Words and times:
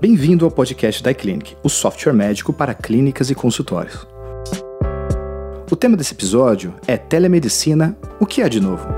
Bem-vindo 0.00 0.46
ao 0.46 0.50
podcast 0.50 1.02
da 1.02 1.10
iClinic, 1.10 1.54
o 1.62 1.68
software 1.68 2.14
médico 2.14 2.54
para 2.54 2.72
clínicas 2.72 3.28
e 3.28 3.34
consultórios. 3.34 4.06
O 5.70 5.76
tema 5.76 5.94
desse 5.94 6.14
episódio 6.14 6.72
é 6.86 6.96
telemedicina, 6.96 7.94
o 8.18 8.24
que 8.24 8.40
há 8.40 8.48
de 8.48 8.60
novo? 8.60 8.88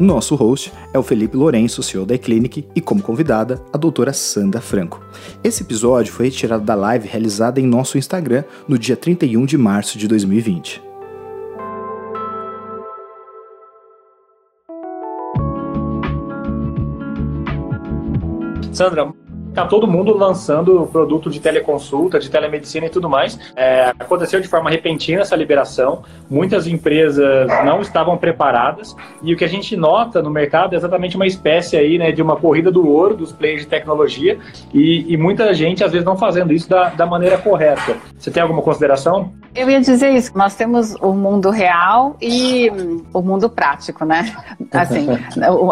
Nosso 0.00 0.34
host 0.34 0.72
é 0.94 0.98
o 0.98 1.02
Felipe 1.02 1.36
Lourenço, 1.36 1.82
CEO 1.82 2.06
da 2.06 2.14
iClinic, 2.14 2.66
e 2.74 2.80
como 2.80 3.02
convidada, 3.02 3.62
a 3.70 3.76
doutora 3.76 4.14
Sandra 4.14 4.62
Franco. 4.62 5.04
Esse 5.44 5.64
episódio 5.64 6.14
foi 6.14 6.24
retirado 6.24 6.64
da 6.64 6.74
live 6.74 7.06
realizada 7.06 7.60
em 7.60 7.66
nosso 7.66 7.98
Instagram 7.98 8.44
no 8.66 8.78
dia 8.78 8.96
31 8.96 9.44
de 9.44 9.58
março 9.58 9.98
de 9.98 10.08
2020. 10.08 10.83
Sandra, 18.74 19.12
Tá 19.54 19.64
todo 19.64 19.86
mundo 19.86 20.16
lançando 20.16 20.88
produto 20.90 21.30
de 21.30 21.38
teleconsulta, 21.38 22.18
de 22.18 22.28
telemedicina 22.28 22.86
e 22.86 22.90
tudo 22.90 23.08
mais. 23.08 23.38
É, 23.54 23.92
aconteceu 24.00 24.40
de 24.40 24.48
forma 24.48 24.68
repentina 24.68 25.20
essa 25.20 25.36
liberação. 25.36 26.02
Muitas 26.28 26.66
empresas 26.66 27.46
não 27.64 27.80
estavam 27.80 28.18
preparadas 28.18 28.96
e 29.22 29.32
o 29.32 29.36
que 29.36 29.44
a 29.44 29.48
gente 29.48 29.76
nota 29.76 30.20
no 30.20 30.28
mercado 30.28 30.74
é 30.74 30.76
exatamente 30.76 31.14
uma 31.14 31.26
espécie 31.26 31.76
aí, 31.76 31.98
né, 31.98 32.10
de 32.10 32.20
uma 32.20 32.34
corrida 32.34 32.72
do 32.72 32.88
ouro 32.88 33.14
dos 33.14 33.30
players 33.30 33.62
de 33.62 33.68
tecnologia 33.68 34.38
e, 34.72 35.12
e 35.12 35.16
muita 35.16 35.54
gente 35.54 35.84
às 35.84 35.92
vezes 35.92 36.04
não 36.04 36.18
fazendo 36.18 36.52
isso 36.52 36.68
da, 36.68 36.88
da 36.88 37.06
maneira 37.06 37.38
correta. 37.38 37.96
Você 38.24 38.30
tem 38.30 38.42
alguma 38.42 38.62
consideração? 38.62 39.32
Eu 39.54 39.68
ia 39.68 39.80
dizer 39.80 40.10
isso. 40.12 40.32
Nós 40.36 40.54
temos 40.54 40.94
o 40.94 41.12
mundo 41.12 41.50
real 41.50 42.16
e 42.18 42.70
o 43.12 43.20
mundo 43.20 43.50
prático, 43.50 44.04
né? 44.06 44.34
Assim, 44.72 45.06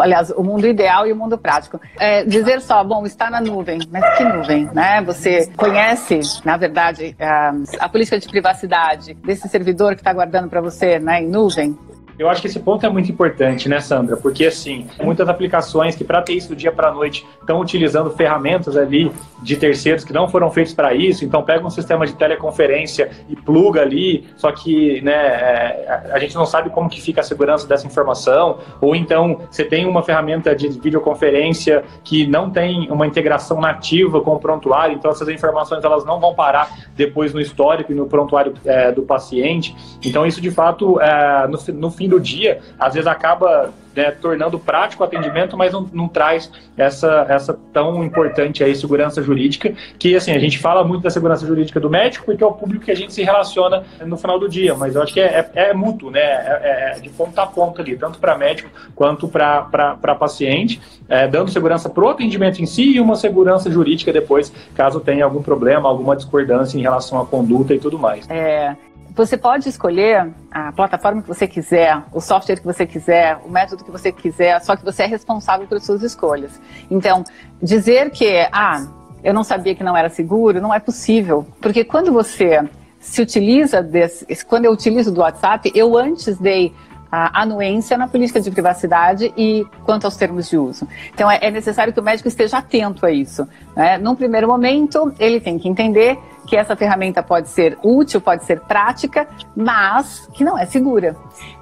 aliás, 0.01 0.29
o 0.29 0.43
mundo 0.43 0.67
ideal 0.67 1.07
e 1.07 1.11
o 1.11 1.15
mundo 1.15 1.37
prático. 1.37 1.81
É, 1.97 2.23
dizer 2.23 2.61
só, 2.61 2.83
bom, 2.83 3.05
está 3.05 3.29
na 3.29 3.41
nuvem 3.41 3.63
nuvem, 3.63 3.79
mas 3.91 4.17
que 4.17 4.23
nuvem, 4.23 4.69
né? 4.73 5.01
Você 5.01 5.47
conhece, 5.55 6.19
na 6.43 6.57
verdade, 6.57 7.15
a, 7.19 7.53
a 7.79 7.89
política 7.89 8.19
de 8.19 8.27
privacidade 8.27 9.13
desse 9.15 9.47
servidor 9.47 9.95
que 9.95 10.01
está 10.01 10.13
guardando 10.13 10.49
para 10.49 10.61
você 10.61 10.99
né, 10.99 11.21
em 11.21 11.27
nuvem? 11.27 11.77
Eu 12.17 12.29
acho 12.29 12.41
que 12.41 12.47
esse 12.47 12.59
ponto 12.59 12.85
é 12.85 12.89
muito 12.89 13.11
importante, 13.11 13.67
né, 13.67 13.79
Sandra? 13.79 14.15
Porque, 14.17 14.45
assim, 14.45 14.87
muitas 15.01 15.27
aplicações 15.27 15.95
que, 15.95 16.03
para 16.03 16.21
ter 16.21 16.33
isso 16.33 16.49
do 16.49 16.55
dia 16.55 16.71
para 16.71 16.89
a 16.89 16.91
noite, 16.91 17.25
estão 17.39 17.59
utilizando 17.59 18.11
ferramentas 18.11 18.77
ali 18.77 19.11
de 19.41 19.55
terceiros 19.57 20.03
que 20.03 20.13
não 20.13 20.27
foram 20.27 20.49
feitos 20.51 20.73
para 20.73 20.93
isso. 20.93 21.25
Então, 21.25 21.43
pega 21.43 21.65
um 21.65 21.69
sistema 21.69 22.05
de 22.05 22.13
teleconferência 22.13 23.09
e 23.27 23.35
pluga 23.35 23.81
ali, 23.81 24.27
só 24.35 24.51
que 24.51 25.01
né, 25.01 25.13
é, 25.13 26.09
a 26.11 26.19
gente 26.19 26.35
não 26.35 26.45
sabe 26.45 26.69
como 26.69 26.89
que 26.89 27.01
fica 27.01 27.21
a 27.21 27.23
segurança 27.23 27.67
dessa 27.67 27.85
informação. 27.87 28.59
Ou 28.79 28.95
então, 28.95 29.41
você 29.49 29.63
tem 29.63 29.85
uma 29.85 30.03
ferramenta 30.03 30.55
de 30.55 30.69
videoconferência 30.69 31.83
que 32.03 32.27
não 32.27 32.49
tem 32.49 32.89
uma 32.91 33.07
integração 33.07 33.59
nativa 33.59 34.21
com 34.21 34.31
o 34.31 34.39
prontuário, 34.39 34.95
então 34.95 35.11
essas 35.11 35.27
informações 35.29 35.83
elas 35.83 36.05
não 36.05 36.19
vão 36.19 36.33
parar 36.33 36.69
depois 36.95 37.33
no 37.33 37.41
histórico 37.41 37.91
e 37.91 37.95
no 37.95 38.05
prontuário 38.05 38.53
é, 38.65 38.91
do 38.91 39.03
paciente. 39.03 39.75
Então, 40.03 40.25
isso, 40.25 40.39
de 40.39 40.51
fato, 40.51 40.99
é, 41.01 41.47
no, 41.47 41.57
no 41.73 41.91
fim 41.91 42.02
do 42.07 42.19
dia, 42.19 42.59
às 42.79 42.93
vezes 42.93 43.07
acaba 43.07 43.73
né, 43.95 44.11
tornando 44.11 44.59
prático 44.59 45.03
o 45.03 45.05
atendimento, 45.05 45.55
mas 45.55 45.71
não, 45.71 45.87
não, 45.93 46.07
traz 46.07 46.51
essa, 46.75 47.25
essa 47.29 47.57
tão 47.71 48.03
importante 48.03 48.63
aí 48.63 48.75
segurança 48.75 49.21
jurídica, 49.21 49.73
que 49.99 50.15
assim, 50.15 50.31
a 50.31 50.39
gente 50.39 50.57
fala 50.57 50.83
muito 50.83 51.03
da 51.03 51.09
segurança 51.09 51.45
jurídica 51.45 51.79
do 51.79 51.89
médico, 51.89 52.25
porque 52.25 52.43
é 52.43 52.47
o 52.47 52.51
público 52.51 52.85
que 52.85 52.91
a 52.91 52.95
gente 52.95 53.13
se 53.13 53.23
relaciona 53.23 53.83
no 54.05 54.17
final 54.17 54.39
do 54.39 54.49
dia, 54.49 54.75
mas 54.75 54.95
eu 54.95 55.03
acho 55.03 55.13
que 55.13 55.21
é, 55.21 55.49
é, 55.53 55.69
é 55.69 55.73
mútuo, 55.73 56.09
né, 56.09 56.21
é, 56.21 56.93
é, 56.95 56.99
de 56.99 57.09
ponta 57.09 57.43
a 57.43 57.45
ponta 57.45 57.81
ali, 57.81 57.95
tanto 57.95 58.19
para 58.19 58.37
médico 58.37 58.69
quanto 58.95 59.27
para 59.27 60.15
paciente, 60.19 60.81
é, 61.07 61.27
dando 61.27 61.51
segurança 61.51 61.89
para 61.89 62.03
o 62.03 62.09
atendimento 62.09 62.61
em 62.61 62.65
si 62.65 62.95
e 62.95 62.99
uma 62.99 63.15
segurança 63.15 63.69
jurídica 63.69 64.11
depois, 64.11 64.51
caso 64.75 64.99
tenha 64.99 65.23
algum 65.23 65.41
problema, 65.41 65.87
alguma 65.87 66.15
discordância 66.15 66.77
em 66.77 66.81
relação 66.81 67.19
à 67.21 67.25
conduta 67.25 67.73
e 67.73 67.79
tudo 67.79 67.99
mais. 67.99 68.27
É, 68.29 68.75
você 69.15 69.37
pode 69.37 69.69
escolher 69.69 70.31
a 70.51 70.71
plataforma 70.71 71.21
que 71.21 71.27
você 71.27 71.47
quiser, 71.47 72.01
o 72.11 72.19
software 72.19 72.57
que 72.57 72.65
você 72.65 72.85
quiser, 72.85 73.37
o 73.45 73.49
método 73.49 73.83
que 73.83 73.91
você 73.91 74.11
quiser, 74.11 74.59
só 74.61 74.75
que 74.75 74.83
você 74.83 75.03
é 75.03 75.05
responsável 75.05 75.67
pelas 75.67 75.85
suas 75.85 76.01
escolhas. 76.01 76.59
Então, 76.89 77.23
dizer 77.61 78.09
que, 78.09 78.47
ah, 78.51 78.85
eu 79.23 79.33
não 79.33 79.43
sabia 79.43 79.75
que 79.75 79.83
não 79.83 79.95
era 79.95 80.09
seguro, 80.09 80.59
não 80.59 80.73
é 80.73 80.79
possível. 80.79 81.45
Porque 81.61 81.83
quando 81.83 82.11
você 82.11 82.67
se 82.99 83.21
utiliza 83.21 83.83
desse, 83.83 84.25
quando 84.45 84.65
eu 84.65 84.71
utilizo 84.71 85.11
do 85.11 85.21
WhatsApp, 85.21 85.71
eu 85.75 85.95
antes 85.97 86.37
dei 86.37 86.73
a 87.11 87.43
anuência 87.43 87.95
na 87.95 88.07
política 88.07 88.41
de 88.41 88.49
privacidade 88.49 89.31
e 89.37 89.63
quanto 89.85 90.05
aos 90.05 90.17
termos 90.17 90.49
de 90.49 90.57
uso. 90.57 90.87
Então, 91.13 91.29
é, 91.29 91.37
é 91.39 91.51
necessário 91.51 91.93
que 91.93 91.99
o 91.99 92.03
médico 92.03 92.27
esteja 92.27 92.57
atento 92.57 93.05
a 93.05 93.11
isso. 93.11 93.47
Né? 93.75 93.99
Num 93.99 94.15
primeiro 94.15 94.47
momento, 94.47 95.13
ele 95.19 95.39
tem 95.39 95.59
que 95.59 95.69
entender 95.69 96.17
que 96.45 96.55
essa 96.55 96.75
ferramenta 96.75 97.23
pode 97.23 97.49
ser 97.49 97.77
útil, 97.83 98.21
pode 98.21 98.45
ser 98.45 98.59
prática, 98.61 99.27
mas 99.55 100.27
que 100.33 100.43
não 100.43 100.57
é 100.57 100.65
segura. 100.65 101.15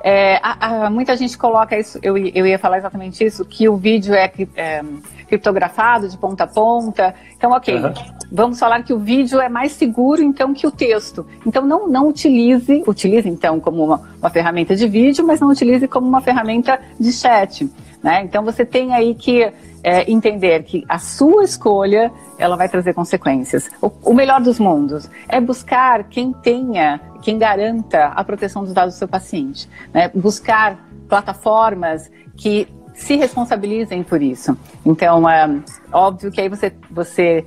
É, 0.03 0.39
a, 0.41 0.85
a, 0.85 0.89
muita 0.89 1.15
gente 1.15 1.37
coloca 1.37 1.77
isso, 1.77 1.99
eu, 2.01 2.17
eu 2.17 2.45
ia 2.45 2.59
falar 2.59 2.77
exatamente 2.77 3.23
isso, 3.23 3.45
que 3.45 3.69
o 3.69 3.77
vídeo 3.77 4.13
é, 4.13 4.31
é 4.55 4.83
criptografado 5.31 6.09
de 6.09 6.17
ponta 6.17 6.43
a 6.43 6.47
ponta. 6.47 7.15
Então, 7.37 7.51
ok, 7.51 7.75
uhum. 7.75 7.93
vamos 8.29 8.59
falar 8.59 8.83
que 8.83 8.93
o 8.93 8.99
vídeo 8.99 9.39
é 9.39 9.47
mais 9.47 9.71
seguro 9.71 10.21
então 10.21 10.53
que 10.53 10.67
o 10.67 10.71
texto. 10.71 11.25
Então, 11.45 11.65
não, 11.65 11.87
não 11.87 12.07
utilize, 12.09 12.83
utilize 12.85 13.29
então 13.29 13.59
como 13.59 13.85
uma, 13.85 14.01
uma 14.19 14.29
ferramenta 14.29 14.75
de 14.75 14.87
vídeo, 14.87 15.25
mas 15.25 15.39
não 15.39 15.49
utilize 15.49 15.87
como 15.87 16.05
uma 16.07 16.21
ferramenta 16.21 16.79
de 16.99 17.13
chat. 17.13 17.69
Né? 18.03 18.23
Então, 18.23 18.43
você 18.43 18.65
tem 18.65 18.93
aí 18.93 19.13
que 19.13 19.51
é, 19.83 20.11
entender 20.11 20.63
que 20.63 20.83
a 20.87 20.97
sua 20.97 21.43
escolha 21.43 22.11
ela 22.37 22.55
vai 22.55 22.67
trazer 22.67 22.93
consequências. 22.93 23.69
O, 23.81 23.91
o, 24.03 24.13
melhor 24.13 24.41
dos 24.41 24.59
mundos 24.59 25.09
é 25.27 25.39
buscar 25.39 26.03
quem 26.05 26.33
tenha, 26.33 26.99
quem 27.21 27.37
garanta 27.37 28.05
a 28.05 28.23
proteção 28.23 28.63
dos 28.63 28.73
dados 28.73 28.95
do 28.95 28.97
seu 28.97 29.07
paciente. 29.07 29.69
Né? 29.93 30.09
Buscar 30.13 30.77
plataformas 31.07 32.09
que 32.35 32.67
se 32.93 33.15
responsabilizem 33.15 34.03
por 34.03 34.21
isso. 34.21 34.57
Então, 34.85 35.29
é 35.29 35.59
óbvio 35.91 36.31
que 36.31 36.41
aí 36.41 36.49
você, 36.49 36.73
você 36.89 37.45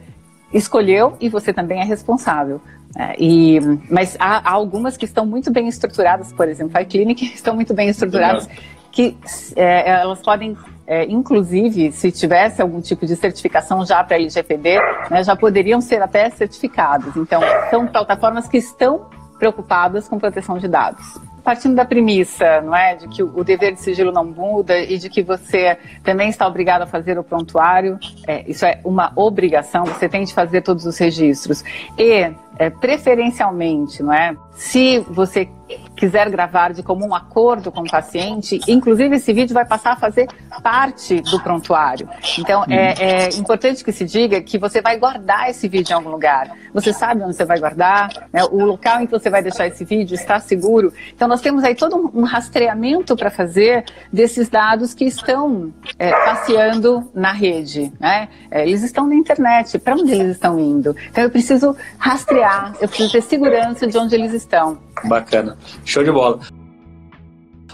escolheu 0.53 1.16
e 1.20 1.28
você 1.28 1.53
também 1.53 1.81
é 1.81 1.84
responsável. 1.84 2.60
É, 2.97 3.16
e, 3.19 3.59
mas 3.91 4.16
há, 4.20 4.48
há, 4.48 4.53
algumas 4.53 4.97
que 4.97 5.04
estão 5.04 5.26
muito 5.26 5.50
bem 5.50 5.66
estruturadas, 5.66 6.32
por 6.32 6.48
exemplo, 6.48 6.78
a 6.78 6.82
iClinic 6.82 7.25
estão 7.34 7.54
muito 7.54 7.75
bem 7.75 7.88
estruturadas, 7.88 8.48
que 8.94 9.16
é, 9.56 9.91
elas 9.91 10.21
podem 10.21 10.56
é, 10.87 11.05
inclusive, 11.05 11.93
se 11.93 12.12
tivesse 12.12 12.60
algum 12.60 12.81
tipo 12.81 13.06
de 13.06 13.16
certificação 13.16 13.84
já 13.87 14.05
para 14.05 14.16
LGPD, 14.16 14.78
né, 15.10 15.25
já 15.25 15.34
poderiam 15.34 15.81
ser 15.81 16.03
até 16.03 16.28
certificados. 16.31 17.16
Então, 17.16 17.41
são 17.71 17.87
plataformas 17.87 18.47
que 18.47 18.59
estão 18.59 19.06
preocupadas 19.38 20.06
com 20.06 20.19
proteção 20.19 20.59
de 20.59 20.69
dados. 20.69 21.19
Partindo 21.43 21.75
da 21.75 21.84
premissa, 21.84 22.60
não 22.60 22.75
é, 22.75 22.94
de 22.94 23.09
que 23.09 23.22
o 23.22 23.44
dever 23.44 23.72
de 23.72 23.81
sigilo 23.81 24.12
não 24.12 24.25
muda 24.25 24.78
e 24.78 24.97
de 24.99 25.11
que 25.11 25.22
você 25.22 25.76
também 26.03 26.28
está 26.28 26.47
obrigado 26.47 26.82
a 26.82 26.87
fazer 26.87 27.19
o 27.19 27.25
prontuário, 27.25 27.99
é, 28.26 28.44
isso 28.47 28.65
é 28.65 28.81
uma 28.84 29.12
obrigação, 29.16 29.84
você 29.84 30.09
tem 30.09 30.25
de 30.25 30.32
fazer 30.32 30.62
todos 30.62 30.87
os 30.87 30.97
registros. 30.97 31.62
E, 31.99 32.31
é, 32.59 32.70
preferencialmente, 32.70 34.03
não 34.03 34.12
é, 34.12 34.37
se 34.54 35.00
você 35.00 35.48
quiser 35.97 36.28
gravar 36.31 36.72
de 36.72 36.82
comum 36.82 37.15
acordo 37.15 37.70
com 37.72 37.81
o 37.81 37.91
paciente, 37.91 38.60
inclusive 38.69 39.16
esse 39.16 39.32
vídeo 39.32 39.54
vai 39.54 39.65
passar 39.65 39.92
a 39.92 39.97
fazer 39.97 40.28
parte 40.62 41.20
do 41.22 41.41
prontuário. 41.41 42.09
Então, 42.38 42.64
é, 42.69 42.94
é, 42.98 43.28
importante 43.37 43.84
que 43.84 43.93
se 43.93 44.04
diga 44.04 44.41
que 44.41 44.59
você 44.59 44.81
vai 44.81 44.98
guardar 44.98 45.48
esse 45.48 45.69
vídeo 45.69 45.93
em 45.93 45.94
algum 45.94 46.10
lugar. 46.10 46.50
Você 46.72 46.93
sabe 46.93 47.22
onde 47.22 47.34
você 47.34 47.44
vai 47.44 47.59
guardar, 47.59 48.28
né? 48.32 48.44
o 48.44 48.64
local 48.64 49.00
em 49.00 49.06
que 49.06 49.12
você 49.12 49.31
vai 49.31 49.43
deixar 49.43 49.66
esse 49.66 49.84
vídeo 49.84 50.14
está 50.14 50.41
seguro. 50.41 50.93
Então, 51.14 51.28
nós 51.28 51.41
temos 51.41 51.64
aí 51.64 51.75
todo 51.75 52.10
um 52.14 52.25
rastreamento 52.25 53.16
para 53.16 53.31
fazer 53.31 53.84
desses 54.12 54.49
dados 54.49 54.94
que 54.94 55.05
estão 55.05 55.73
é, 55.99 56.11
passeando 56.11 57.11
na 57.14 57.32
rede. 57.32 57.93
Né? 58.00 58.29
É, 58.50 58.67
eles 58.67 58.82
estão 58.82 59.06
na 59.06 59.14
internet. 59.14 59.79
Para 59.79 59.94
onde 59.94 60.12
eles 60.12 60.32
estão 60.32 60.58
indo? 60.58 60.94
Então, 61.11 61.25
eu 61.25 61.31
preciso 61.31 61.76
rastrear, 61.99 62.44
eu 62.81 62.88
preciso 62.88 63.12
ter 63.12 63.23
segurança 63.23 63.87
de 63.87 63.96
onde 63.99 64.14
eles 64.14 64.32
estão. 64.32 64.79
Bacana. 65.05 65.56
Show 65.85 66.05
de 66.05 66.11
bola. 66.11 66.41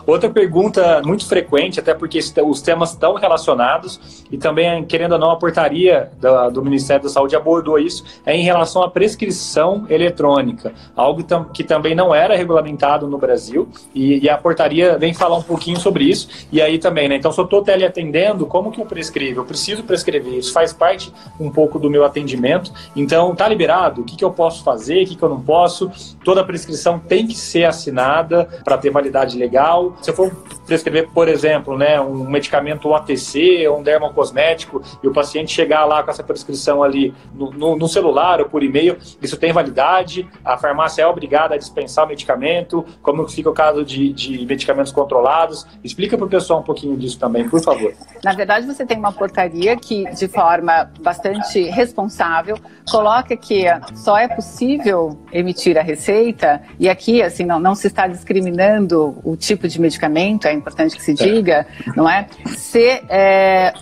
Outra 0.07 0.31
pergunta 0.31 1.03
muito 1.05 1.27
frequente, 1.27 1.81
até 1.81 1.95
porque 1.95 2.19
os 2.19 2.63
temas 2.63 2.91
estão 2.93 3.15
relacionados, 3.15 4.25
e 4.31 4.39
também, 4.39 4.85
querendo 4.85 5.13
ou 5.13 5.19
não, 5.19 5.31
a 5.31 5.37
portaria 5.37 6.11
do, 6.53 6.63
Ministério 6.63 7.05
da 7.05 7.09
Saúde 7.09 7.37
abordou 7.37 7.79
isso, 7.79 8.05
é 8.25 8.37
em 8.37 8.43
relação 8.43 8.83
à 8.83 8.91
prescrição 8.91 9.87
eletrônica, 9.89 10.73
algo 10.95 11.25
que 11.53 11.65
também 11.65 11.95
não 11.95 12.15
era 12.15 12.37
regulamentado 12.37 13.07
no 13.07 13.19
Brasil, 13.19 13.69
e, 13.95 14.25
e, 14.25 14.29
a 14.29 14.37
portaria 14.37 14.99
vem 14.99 15.13
falar 15.13 15.37
um 15.37 15.43
pouquinho 15.43 15.79
sobre 15.79 16.05
isso, 16.05 16.29
e 16.53 16.61
aí 16.61 16.79
também, 16.79 17.09
né? 17.09 17.17
Então, 17.17 17.33
se 17.33 17.41
eu 17.41 17.45
estou 17.45 17.63
teleatendendo, 17.63 18.47
como 18.47 18.71
que 18.71 18.81
eu 18.81 18.87
prescrevo? 18.87 19.41
Eu 19.41 19.45
preciso 19.45 19.83
prescrever, 19.83 20.35
isso 20.35 20.53
faz 20.53 20.73
parte 20.73 21.13
um 21.39 21.51
pouco 21.51 21.79
do 21.79 21.91
meu 21.91 22.05
atendimento, 22.05 22.73
então, 22.95 23.35
tá 23.35 23.49
liberado? 23.49 24.03
O 24.03 24.05
que, 24.05 24.17
que 24.17 24.25
eu 24.25 24.31
posso 24.31 24.63
fazer, 24.63 25.03
o 25.03 25.07
que, 25.07 25.17
que 25.17 25.23
eu 25.23 25.29
não 25.29 25.41
posso? 25.41 25.91
Toda 26.25 26.45
prescrição 26.45 26.99
tem 26.99 27.27
que 27.27 27.35
ser 27.35 27.65
assinada 27.65 28.49
para 28.65 28.79
ter 28.79 28.91
validade 28.91 29.37
legal, 29.39 29.90
Se 30.01 30.11
eu 30.11 30.15
for 30.15 30.35
prescrever, 30.67 31.09
por 31.11 31.29
exemplo, 31.29 31.77
né, 31.77 32.01
um 32.01 32.29
medicamento 32.29 32.89
OTC, 32.89 33.69
um 33.69 33.83
dermocosmético, 33.83 34.83
e 35.03 35.09
o 35.09 35.13
paciente 35.13 35.53
chegar 35.53 35.85
lá 35.85 36.03
com 36.03 36.11
essa 36.11 36.23
prescrição 36.23 36.83
ali 36.83 37.15
no, 37.35 37.51
no, 37.51 37.77
no 37.77 37.89
celular 37.89 38.41
ou 38.41 38.49
por 38.49 38.63
e-mail, 38.63 38.97
isso 39.21 39.37
tem 39.37 39.53
validade? 39.53 40.29
A 40.45 40.57
farmácia 40.57 41.03
é 41.03 41.07
obrigada 41.07 41.55
a 41.55 41.59
dispensar 41.59 42.05
o 42.05 42.09
medicamento? 42.09 42.85
Como 43.03 43.27
fica 43.29 43.51
o 43.51 43.53
caso 43.53 43.85
de, 43.85 44.13
de 44.13 44.47
medicamentos 44.47 44.93
controlados? 44.93 45.67
Explica 45.83 46.17
para 46.17 46.27
o 46.27 46.31
pessoal 46.31 46.61
um 46.61 46.65
pouquinho 46.65 46.97
disso 46.97 47.19
também, 47.19 47.49
por 47.49 47.63
favor. 47.63 47.93
Na 48.23 48.33
verdade, 48.33 48.67
você 48.67 48.85
tem 48.85 48.99
uma 48.99 49.13
portaria 49.13 49.77
que, 49.77 50.05
de 50.15 50.29
forma 50.29 50.91
bastante 51.01 51.63
responsável, 51.65 52.57
coloca 52.91 53.37
que 53.37 53.65
só 53.95 54.17
é 54.17 54.29
possível 54.29 55.19
emitir 55.33 55.79
a 55.79 55.83
receita, 55.83 56.63
e 56.79 56.89
aqui, 56.89 57.23
assim, 57.23 57.45
não, 57.45 57.59
não 57.59 57.75
se 57.75 57.87
está 57.87 58.07
discriminando 58.07 59.19
o 59.25 59.37
tipo 59.37 59.67
de 59.69 59.80
medicamento, 59.81 60.47
é 60.47 60.53
importante 60.53 60.97
que 60.97 61.03
se 61.03 61.15
diga, 61.15 61.67
não 61.97 62.09
é? 62.09 62.27
Se 62.57 63.03
é, 63.09 63.73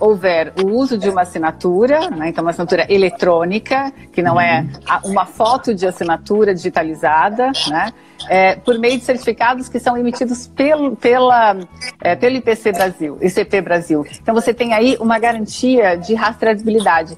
houver 0.00 0.52
o 0.62 0.66
uso 0.66 0.96
de 0.96 1.08
uma 1.08 1.22
assinatura, 1.22 2.10
né, 2.10 2.28
então 2.28 2.42
uma 2.42 2.50
assinatura 2.50 2.86
eletrônica, 2.88 3.92
que 4.12 4.22
não 4.22 4.40
é 4.40 4.66
uhum. 5.04 5.10
uma 5.12 5.26
foto 5.26 5.74
de 5.74 5.86
assinatura 5.86 6.54
digitalizada, 6.54 7.52
né, 7.68 7.92
é, 8.28 8.56
por 8.56 8.78
meio 8.78 8.98
de 8.98 9.04
certificados 9.04 9.68
que 9.68 9.78
são 9.78 9.96
emitidos 9.96 10.46
pelo, 10.48 10.96
pela, 10.96 11.56
é, 12.00 12.16
pelo 12.16 12.36
IPC 12.36 12.72
Brasil, 12.72 13.18
ICP 13.20 13.60
Brasil. 13.60 14.06
Então 14.22 14.34
você 14.34 14.54
tem 14.54 14.72
aí 14.72 14.96
uma 14.98 15.18
garantia 15.18 15.96
de 15.96 16.14
rastreabilidade 16.14 17.16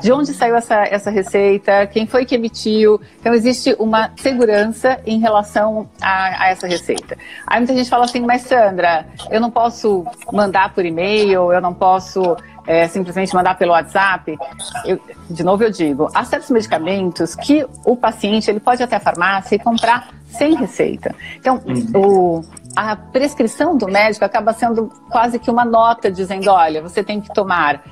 de 0.00 0.12
onde 0.12 0.32
saiu 0.32 0.56
essa, 0.56 0.84
essa 0.84 1.10
receita, 1.10 1.86
quem 1.86 2.06
foi 2.06 2.24
que 2.24 2.34
emitiu. 2.34 3.00
Então, 3.20 3.34
existe 3.34 3.76
uma 3.78 4.10
segurança 4.16 5.00
em 5.06 5.18
relação 5.18 5.88
a, 6.00 6.44
a, 6.44 6.48
essa 6.48 6.66
receita. 6.66 7.16
Aí 7.46 7.60
muita 7.60 7.74
gente 7.74 7.88
fala 7.90 8.04
assim, 8.04 8.20
mas 8.20 8.42
Sandra, 8.42 9.06
eu 9.30 9.40
não 9.40 9.50
posso 9.50 10.04
mandar 10.32 10.72
por 10.74 10.84
e-mail, 10.84 11.52
eu 11.52 11.60
não 11.60 11.74
posso 11.74 12.36
é, 12.66 12.88
simplesmente 12.88 13.34
mandar 13.34 13.56
pelo 13.56 13.72
WhatsApp. 13.72 14.36
Eu, 14.84 14.98
de 15.30 15.44
novo, 15.44 15.62
eu 15.62 15.70
digo, 15.70 16.08
há 16.14 16.24
certos 16.24 16.50
medicamentos 16.50 17.34
que 17.34 17.66
o 17.84 17.96
paciente 17.96 18.50
ele 18.50 18.60
pode 18.60 18.82
ir 18.82 18.84
até 18.84 18.96
a 18.96 19.00
farmácia 19.00 19.54
e 19.54 19.58
comprar 19.58 20.08
sem 20.26 20.56
receita. 20.56 21.14
Então, 21.36 21.60
uhum. 21.64 22.40
o, 22.40 22.44
a 22.74 22.96
prescrição 22.96 23.76
do 23.76 23.86
médico 23.86 24.24
acaba 24.24 24.52
sendo 24.52 24.90
quase 25.10 25.38
que 25.38 25.50
uma 25.50 25.64
nota 25.64 26.10
dizendo, 26.10 26.50
olha, 26.50 26.82
você 26.82 27.02
tem 27.02 27.20
que 27.20 27.32
tomar 27.32 27.82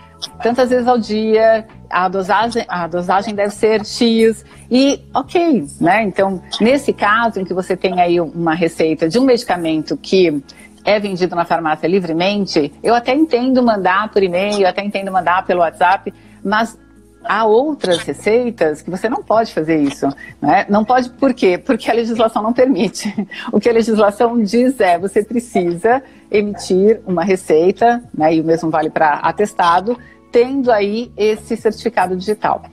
tantas 0.43 0.71
vezes 0.71 0.87
ao 0.87 0.99
dia, 0.99 1.67
a 1.91 2.09
dosagem, 2.09 2.65
a 2.69 2.87
dosagem 2.87 3.35
deve 3.35 3.55
ser 3.55 3.85
X 3.85 4.44
e 4.71 5.00
ok, 5.15 5.67
né? 5.81 6.03
Então, 6.03 6.43
nesse 6.61 6.93
caso 6.93 7.41
em 7.41 7.44
que 7.44 7.55
você 7.55 7.76
tem 7.76 8.00
aí 8.00 8.21
uma 8.21 8.55
receita 8.55 9.09
de 9.09 9.19
um 9.19 9.25
medicamento 9.25 9.97
que 9.97 10.43
é 10.85 11.00
vendido 11.00 11.35
na 11.35 11.44
farmácia 11.44 11.87
livremente, 11.87 12.73
eu 12.82 12.94
até 12.94 13.15
entendo 13.15 13.62
mandar 13.62 14.11
por 14.11 14.23
e-mail, 14.23 14.67
até 14.67 14.85
entendo 14.85 15.11
mandar 15.11 15.47
pelo 15.47 15.61
WhatsApp, 15.61 16.12
mas 16.44 16.79
há 17.25 17.47
outras 17.47 18.00
receitas 18.00 18.82
que 18.82 18.91
você 18.91 19.09
não 19.09 19.23
pode 19.23 19.53
fazer 19.53 19.81
isso. 19.81 20.06
Né? 20.41 20.67
Não 20.69 20.85
pode 20.85 21.11
por 21.11 21.32
quê? 21.32 21.56
Porque 21.56 21.91
a 21.91 21.94
legislação 21.94 22.43
não 22.43 22.53
permite. 22.53 23.12
O 23.53 23.61
que 23.61 23.69
a 23.69 23.73
legislação 23.73 24.43
diz 24.43 24.79
é 24.81 24.99
você 24.99 25.23
precisa 25.23 26.03
emitir 26.31 27.00
uma 27.06 27.23
receita, 27.23 28.03
né, 28.12 28.35
e 28.35 28.41
o 28.41 28.44
mesmo 28.44 28.71
vale 28.71 28.91
para 28.91 29.15
atestado, 29.15 29.97
tendo 30.34 30.72
aí 30.72 31.12
esse 31.16 31.56
certificado 31.56 32.16
digital. 32.16 32.64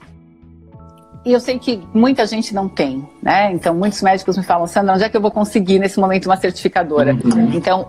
E 1.24 1.32
eu 1.32 1.38
sei 1.38 1.60
que 1.60 1.80
muita 1.94 2.26
gente 2.26 2.52
não 2.52 2.68
tem, 2.68 3.08
né? 3.22 3.52
Então, 3.52 3.72
muitos 3.72 4.02
médicos 4.02 4.36
me 4.36 4.42
falam, 4.42 4.66
Sandra, 4.66 4.94
onde 4.94 5.04
é 5.04 5.08
que 5.08 5.16
eu 5.16 5.20
vou 5.20 5.30
conseguir 5.30 5.78
nesse 5.78 6.00
momento 6.00 6.26
uma 6.26 6.36
certificadora? 6.36 7.14
Uhum. 7.14 7.52
Então, 7.54 7.86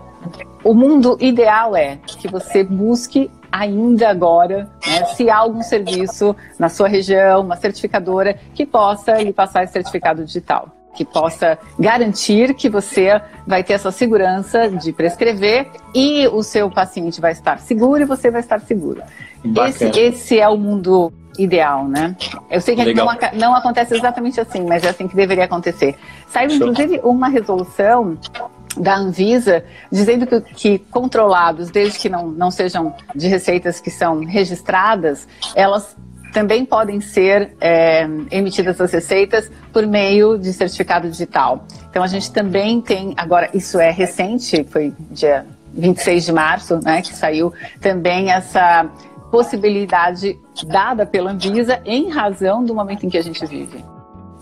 o 0.62 0.72
mundo 0.72 1.18
ideal 1.20 1.74
é 1.74 1.98
que 2.06 2.28
você 2.28 2.62
busque 2.62 3.28
ainda 3.50 4.08
agora, 4.08 4.70
né, 4.86 5.06
se 5.16 5.28
há 5.28 5.38
algum 5.38 5.62
serviço 5.62 6.36
na 6.56 6.68
sua 6.68 6.86
região, 6.86 7.40
uma 7.40 7.56
certificadora 7.56 8.38
que 8.54 8.64
possa 8.64 9.20
lhe 9.20 9.32
passar 9.32 9.64
esse 9.64 9.72
certificado 9.72 10.24
digital 10.24 10.68
que 10.94 11.04
possa 11.04 11.58
garantir 11.78 12.54
que 12.54 12.68
você 12.68 13.20
vai 13.46 13.62
ter 13.62 13.74
essa 13.74 13.90
segurança 13.90 14.68
de 14.68 14.92
prescrever 14.92 15.70
e 15.94 16.26
o 16.28 16.42
seu 16.42 16.70
paciente 16.70 17.20
vai 17.20 17.32
estar 17.32 17.58
seguro 17.58 18.02
e 18.02 18.04
você 18.04 18.30
vai 18.30 18.40
estar 18.40 18.60
seguro. 18.60 19.02
Esse, 19.66 19.84
esse, 19.98 20.40
é 20.40 20.48
o 20.48 20.56
mundo 20.56 21.12
ideal, 21.38 21.86
né? 21.86 22.16
Eu 22.50 22.60
sei 22.60 22.76
que 22.76 22.94
não, 22.94 23.06
não, 23.34 23.54
acontece 23.54 23.94
exatamente 23.94 24.40
assim, 24.40 24.64
mas 24.64 24.84
é 24.84 24.88
assim 24.88 25.06
que 25.06 25.16
deveria 25.16 25.44
acontecer. 25.44 25.96
Saiu, 26.28 26.52
inclusive, 26.52 27.00
uma 27.02 27.28
resolução 27.28 28.16
da 28.76 28.96
Anvisa 28.96 29.64
dizendo 29.90 30.26
que, 30.26 30.40
que, 30.40 30.78
controlados, 30.78 31.70
desde 31.70 31.98
que 31.98 32.08
não, 32.08 32.28
não 32.28 32.50
sejam 32.50 32.94
de 33.14 33.28
receitas 33.28 33.80
que 33.80 33.90
são 33.90 34.24
registradas, 34.24 35.28
elas 35.54 35.96
também 36.34 36.66
podem 36.66 37.00
ser 37.00 37.54
é, 37.60 38.02
emitidas 38.30 38.80
as 38.80 38.92
receitas 38.92 39.50
por 39.72 39.86
meio 39.86 40.36
de 40.36 40.52
certificado 40.52 41.08
digital. 41.08 41.64
Então 41.88 42.02
a 42.02 42.08
gente 42.08 42.30
também 42.32 42.80
tem, 42.80 43.14
agora 43.16 43.48
isso 43.54 43.78
é 43.78 43.90
recente, 43.90 44.64
foi 44.64 44.92
dia 45.12 45.46
26 45.72 46.26
de 46.26 46.32
março, 46.32 46.80
né, 46.82 47.00
que 47.00 47.14
saiu 47.14 47.52
também 47.80 48.32
essa 48.32 48.90
possibilidade 49.30 50.36
dada 50.66 51.06
pela 51.06 51.30
Anvisa 51.30 51.80
em 51.84 52.10
razão 52.10 52.64
do 52.64 52.74
momento 52.74 53.06
em 53.06 53.08
que 53.08 53.16
a 53.16 53.22
gente 53.22 53.46
vive. 53.46 53.84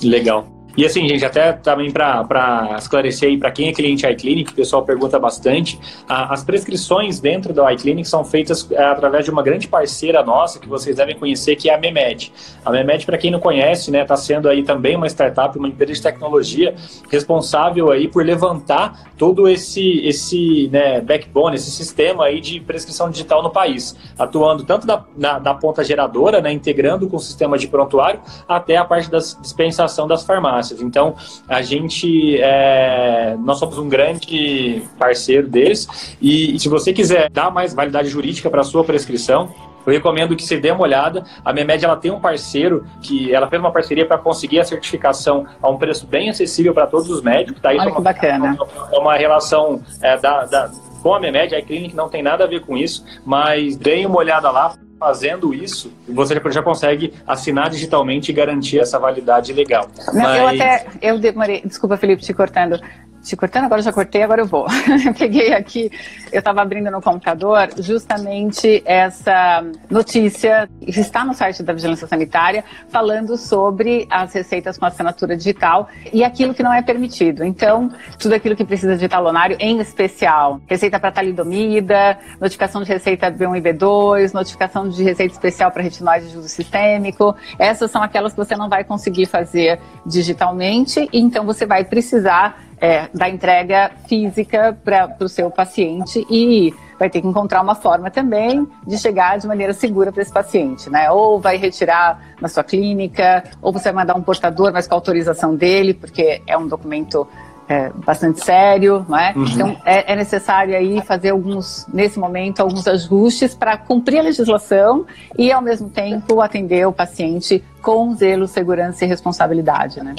Legal. 0.02 0.48
E 0.74 0.86
assim, 0.86 1.06
gente, 1.06 1.24
até 1.24 1.52
também 1.52 1.90
para 1.90 2.76
esclarecer 2.78 3.28
aí 3.28 3.36
para 3.36 3.50
quem 3.50 3.68
é 3.68 3.72
cliente 3.72 4.06
iClinic, 4.06 4.52
o 4.52 4.54
pessoal 4.54 4.82
pergunta 4.82 5.18
bastante, 5.18 5.78
a, 6.08 6.32
as 6.32 6.42
prescrições 6.42 7.20
dentro 7.20 7.52
da 7.52 7.70
iClinic 7.74 8.08
são 8.08 8.24
feitas 8.24 8.66
é, 8.70 8.82
através 8.82 9.24
de 9.26 9.30
uma 9.30 9.42
grande 9.42 9.68
parceira 9.68 10.22
nossa 10.22 10.58
que 10.58 10.66
vocês 10.66 10.96
devem 10.96 11.14
conhecer, 11.18 11.56
que 11.56 11.68
é 11.68 11.74
a 11.74 11.78
Memed. 11.78 12.32
A 12.64 12.70
Memed, 12.70 13.04
para 13.04 13.18
quem 13.18 13.30
não 13.30 13.38
conhece, 13.38 13.90
né, 13.90 14.02
está 14.02 14.16
sendo 14.16 14.48
aí 14.48 14.62
também 14.62 14.96
uma 14.96 15.06
startup, 15.06 15.56
uma 15.58 15.68
empresa 15.68 15.92
de 15.92 16.02
tecnologia 16.02 16.74
responsável 17.10 17.90
aí 17.90 18.08
por 18.08 18.24
levantar 18.24 19.12
todo 19.18 19.48
esse 19.48 20.00
esse 20.06 20.68
né, 20.72 21.00
backbone, 21.00 21.56
esse 21.56 21.70
sistema 21.70 22.24
aí 22.24 22.40
de 22.40 22.60
prescrição 22.60 23.10
digital 23.10 23.42
no 23.42 23.50
país, 23.50 23.94
atuando 24.18 24.64
tanto 24.64 24.86
da, 24.86 25.04
na, 25.16 25.38
da 25.38 25.54
ponta 25.54 25.84
geradora, 25.84 26.40
né, 26.40 26.50
integrando 26.50 27.06
com 27.08 27.16
o 27.16 27.20
sistema 27.20 27.58
de 27.58 27.68
prontuário, 27.68 28.20
até 28.48 28.76
a 28.76 28.84
parte 28.84 29.10
da 29.10 29.18
dispensação 29.18 30.08
das 30.08 30.24
farmácias 30.24 30.61
farmácias. 30.62 30.80
Então, 30.80 31.16
a 31.48 31.60
gente, 31.60 32.40
é, 32.40 33.36
nós 33.40 33.58
somos 33.58 33.76
um 33.78 33.88
grande 33.88 34.82
parceiro 34.98 35.48
deles 35.48 36.16
e, 36.20 36.54
e 36.54 36.58
se 36.58 36.68
você 36.68 36.92
quiser 36.92 37.28
dar 37.30 37.50
mais 37.50 37.74
validade 37.74 38.08
jurídica 38.08 38.48
para 38.48 38.60
a 38.60 38.64
sua 38.64 38.84
prescrição, 38.84 39.52
eu 39.84 39.92
recomendo 39.92 40.36
que 40.36 40.44
você 40.44 40.58
dê 40.58 40.70
uma 40.70 40.82
olhada. 40.82 41.24
A 41.44 41.52
Memed 41.52 41.84
ela 41.84 41.96
tem 41.96 42.12
um 42.12 42.20
parceiro 42.20 42.86
que 43.02 43.34
ela 43.34 43.48
fez 43.48 43.60
uma 43.60 43.72
parceria 43.72 44.06
para 44.06 44.16
conseguir 44.16 44.60
a 44.60 44.64
certificação 44.64 45.44
a 45.60 45.68
um 45.68 45.76
preço 45.76 46.06
bem 46.06 46.30
acessível 46.30 46.72
para 46.72 46.86
todos 46.86 47.10
os 47.10 47.20
médicos. 47.20 47.60
Tá? 47.60 47.72
Isso 47.72 47.82
Olha 47.82 47.88
é 47.88 47.92
uma, 47.92 47.96
que 47.96 48.02
bacana. 48.02 48.56
É 48.92 48.98
uma 48.98 49.16
relação 49.16 49.82
é, 50.00 50.16
da, 50.16 50.44
da, 50.44 50.70
com 51.02 51.14
a 51.14 51.18
Memed, 51.18 51.52
a 51.52 51.58
iClinic 51.58 51.96
não 51.96 52.08
tem 52.08 52.22
nada 52.22 52.44
a 52.44 52.46
ver 52.46 52.60
com 52.60 52.76
isso, 52.76 53.04
mas 53.26 53.74
deem 53.76 54.06
uma 54.06 54.18
olhada 54.18 54.50
lá 54.52 54.76
fazendo 55.02 55.52
isso, 55.52 55.92
você 56.08 56.40
já 56.52 56.62
consegue 56.62 57.12
assinar 57.26 57.68
digitalmente 57.68 58.30
e 58.30 58.32
garantir 58.32 58.78
essa 58.78 59.00
validade 59.00 59.52
legal. 59.52 59.88
Não, 60.12 60.22
Mas... 60.22 60.38
Eu 60.38 60.46
até, 60.46 60.86
eu 61.02 61.18
demorei, 61.18 61.60
desculpa 61.64 61.96
Felipe, 61.96 62.22
te 62.22 62.32
cortando, 62.32 62.80
te 63.22 63.36
cortando, 63.36 63.64
agora 63.64 63.80
já 63.80 63.92
cortei, 63.92 64.22
agora 64.22 64.42
eu 64.42 64.46
vou. 64.46 64.66
peguei 65.18 65.52
aqui, 65.52 65.90
eu 66.32 66.40
estava 66.40 66.60
abrindo 66.60 66.90
no 66.90 67.00
computador 67.00 67.68
justamente 67.78 68.82
essa 68.84 69.64
notícia, 69.88 70.68
que 70.80 71.00
está 71.00 71.24
no 71.24 71.32
site 71.32 71.62
da 71.62 71.72
Vigilância 71.72 72.06
Sanitária, 72.06 72.64
falando 72.88 73.36
sobre 73.36 74.06
as 74.10 74.32
receitas 74.34 74.76
com 74.76 74.84
assinatura 74.86 75.36
digital 75.36 75.88
e 76.12 76.24
aquilo 76.24 76.52
que 76.52 76.62
não 76.62 76.72
é 76.72 76.82
permitido. 76.82 77.44
Então, 77.44 77.90
tudo 78.18 78.34
aquilo 78.34 78.56
que 78.56 78.64
precisa 78.64 78.96
de 78.96 79.08
talonário, 79.08 79.56
em 79.60 79.78
especial, 79.80 80.60
receita 80.66 80.98
para 80.98 81.12
talidomida, 81.12 82.18
notificação 82.40 82.82
de 82.82 82.88
receita 82.88 83.30
B1 83.30 83.58
e 83.58 83.60
B2, 83.60 84.34
notificação 84.34 84.88
de 84.88 85.02
receita 85.02 85.32
especial 85.32 85.70
para 85.70 85.82
retinóide 85.82 86.28
de 86.28 86.38
uso 86.38 86.48
sistêmico, 86.48 87.34
essas 87.58 87.90
são 87.90 88.02
aquelas 88.02 88.32
que 88.32 88.38
você 88.38 88.56
não 88.56 88.68
vai 88.68 88.82
conseguir 88.82 89.26
fazer 89.26 89.78
digitalmente, 90.04 91.08
então 91.12 91.44
você 91.44 91.64
vai 91.64 91.84
precisar 91.84 92.71
é, 92.82 93.08
da 93.14 93.28
entrega 93.28 93.92
física 94.08 94.76
para 94.84 95.16
o 95.20 95.28
seu 95.28 95.48
paciente 95.48 96.26
e 96.28 96.74
vai 96.98 97.08
ter 97.08 97.20
que 97.20 97.28
encontrar 97.28 97.62
uma 97.62 97.76
forma 97.76 98.10
também 98.10 98.66
de 98.84 98.98
chegar 98.98 99.38
de 99.38 99.46
maneira 99.46 99.72
segura 99.72 100.10
para 100.10 100.20
esse 100.20 100.32
paciente, 100.32 100.90
né? 100.90 101.08
Ou 101.08 101.40
vai 101.40 101.56
retirar 101.56 102.20
na 102.40 102.48
sua 102.48 102.64
clínica, 102.64 103.44
ou 103.62 103.72
você 103.72 103.84
vai 103.84 104.02
mandar 104.02 104.16
um 104.16 104.22
portador, 104.22 104.72
mas 104.72 104.88
com 104.88 104.96
autorização 104.96 105.54
dele, 105.54 105.94
porque 105.94 106.42
é 106.44 106.58
um 106.58 106.66
documento 106.66 107.26
é, 107.68 107.90
bastante 108.04 108.44
sério, 108.44 109.06
não 109.08 109.16
é? 109.16 109.32
Uhum. 109.36 109.44
Então 109.44 109.76
é, 109.84 110.12
é, 110.12 110.16
necessário 110.16 110.76
aí 110.76 111.00
fazer 111.02 111.30
alguns, 111.30 111.86
nesse 111.86 112.18
momento, 112.18 112.60
alguns 112.60 112.88
ajustes 112.88 113.54
para 113.54 113.76
cumprir 113.76 114.18
a 114.18 114.22
legislação 114.22 115.06
e 115.38 115.52
ao 115.52 115.62
mesmo 115.62 115.88
tempo 115.88 116.40
atender 116.40 116.84
o 116.84 116.92
paciente 116.92 117.62
com 117.80 118.12
zelo, 118.16 118.48
segurança 118.48 119.04
e 119.04 119.08
responsabilidade, 119.08 120.02
né? 120.02 120.16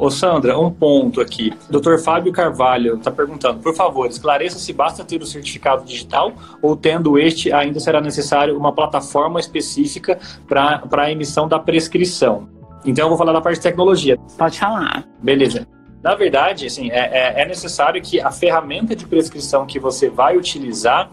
Ô 0.00 0.10
Sandra, 0.10 0.58
um 0.58 0.70
ponto 0.70 1.20
aqui. 1.20 1.52
Dr. 1.68 1.98
Fábio 1.98 2.32
Carvalho 2.32 2.96
está 2.96 3.10
perguntando, 3.10 3.60
por 3.60 3.74
favor, 3.74 4.08
esclareça 4.08 4.58
se 4.58 4.72
basta 4.72 5.04
ter 5.04 5.20
o 5.20 5.26
certificado 5.26 5.84
digital 5.84 6.32
ou 6.62 6.74
tendo 6.74 7.18
este 7.18 7.52
ainda 7.52 7.78
será 7.80 8.00
necessário 8.00 8.56
uma 8.56 8.72
plataforma 8.72 9.38
específica 9.38 10.18
para 10.48 10.82
a 10.90 11.12
emissão 11.12 11.46
da 11.46 11.58
prescrição. 11.58 12.48
Então 12.82 13.04
eu 13.04 13.08
vou 13.10 13.18
falar 13.18 13.34
da 13.34 13.42
parte 13.42 13.56
de 13.56 13.62
tecnologia. 13.62 14.16
Pode 14.38 14.58
falar. 14.58 15.06
Beleza. 15.22 15.68
Na 16.02 16.14
verdade, 16.14 16.64
assim, 16.64 16.90
é, 16.90 17.36
é, 17.36 17.42
é 17.42 17.44
necessário 17.46 18.00
que 18.00 18.18
a 18.18 18.30
ferramenta 18.30 18.96
de 18.96 19.06
prescrição 19.06 19.66
que 19.66 19.78
você 19.78 20.08
vai 20.08 20.34
utilizar 20.34 21.10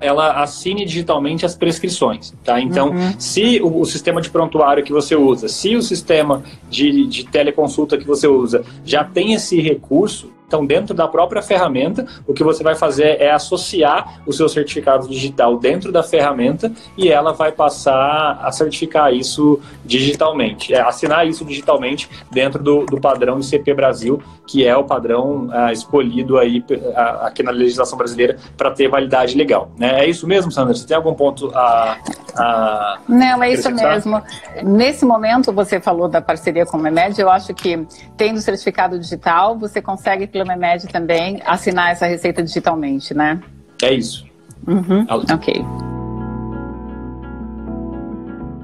ela 0.00 0.42
assine 0.42 0.84
digitalmente 0.84 1.44
as 1.44 1.54
prescrições, 1.54 2.32
tá? 2.42 2.60
Então, 2.60 2.90
uhum. 2.90 3.14
se 3.18 3.60
o, 3.62 3.80
o, 3.80 3.84
sistema 3.84 4.20
de 4.20 4.30
prontuário 4.30 4.82
que 4.82 4.92
você 4.92 5.14
usa, 5.14 5.48
se 5.48 5.76
o 5.76 5.82
sistema 5.82 6.42
de, 6.68 7.06
de 7.06 7.24
teleconsulta 7.24 7.98
que 7.98 8.06
você 8.06 8.26
usa 8.26 8.64
já 8.84 9.04
tem 9.04 9.34
esse 9.34 9.60
recurso, 9.60 10.32
então, 10.50 10.66
dentro 10.66 10.92
da 10.92 11.06
própria 11.06 11.40
ferramenta, 11.40 12.04
o 12.26 12.34
que 12.34 12.42
você 12.42 12.60
vai 12.64 12.74
fazer 12.74 13.20
é 13.20 13.30
associar 13.30 14.20
o 14.26 14.32
seu 14.32 14.48
certificado 14.48 15.06
digital 15.06 15.56
dentro 15.56 15.92
da 15.92 16.02
ferramenta 16.02 16.72
e 16.96 17.08
ela 17.08 17.32
vai 17.32 17.52
passar 17.52 18.40
a 18.42 18.50
certificar 18.50 19.14
isso 19.14 19.60
digitalmente, 19.84 20.74
é, 20.74 20.80
assinar 20.80 21.24
isso 21.24 21.44
digitalmente 21.44 22.10
dentro 22.32 22.60
do, 22.60 22.84
do 22.84 23.00
padrão 23.00 23.38
ICP 23.38 23.72
Brasil, 23.74 24.20
que 24.44 24.66
é 24.66 24.76
o 24.76 24.82
padrão 24.82 25.48
ah, 25.52 25.72
escolhido 25.72 26.36
aí 26.36 26.64
ah, 26.96 27.28
aqui 27.28 27.44
na 27.44 27.52
legislação 27.52 27.96
brasileira 27.96 28.36
para 28.56 28.72
ter 28.72 28.88
validade 28.88 29.36
legal. 29.36 29.70
Né? 29.78 30.00
É 30.00 30.08
isso 30.08 30.26
mesmo, 30.26 30.50
Sandra? 30.50 30.74
Você 30.74 30.84
tem 30.84 30.96
algum 30.96 31.14
ponto 31.14 31.52
a. 31.54 31.96
a 32.36 32.98
Não, 33.08 33.40
é 33.44 33.52
isso 33.52 33.70
mesmo. 33.70 34.20
Nesse 34.64 35.04
momento, 35.04 35.52
você 35.52 35.80
falou 35.80 36.08
da 36.08 36.20
parceria 36.20 36.66
com 36.66 36.76
o 36.76 36.80
MEMED, 36.80 37.20
eu 37.20 37.30
acho 37.30 37.54
que 37.54 37.86
tendo 38.16 38.40
certificado 38.40 38.98
digital, 38.98 39.56
você 39.56 39.80
consegue 39.80 40.26
Memed 40.44 40.86
também 40.88 41.40
assinar 41.44 41.92
essa 41.92 42.06
receita 42.06 42.42
digitalmente, 42.42 43.14
né? 43.14 43.40
É 43.82 43.92
isso. 43.92 44.26
Uhum. 44.66 45.06
Ok 45.08 45.89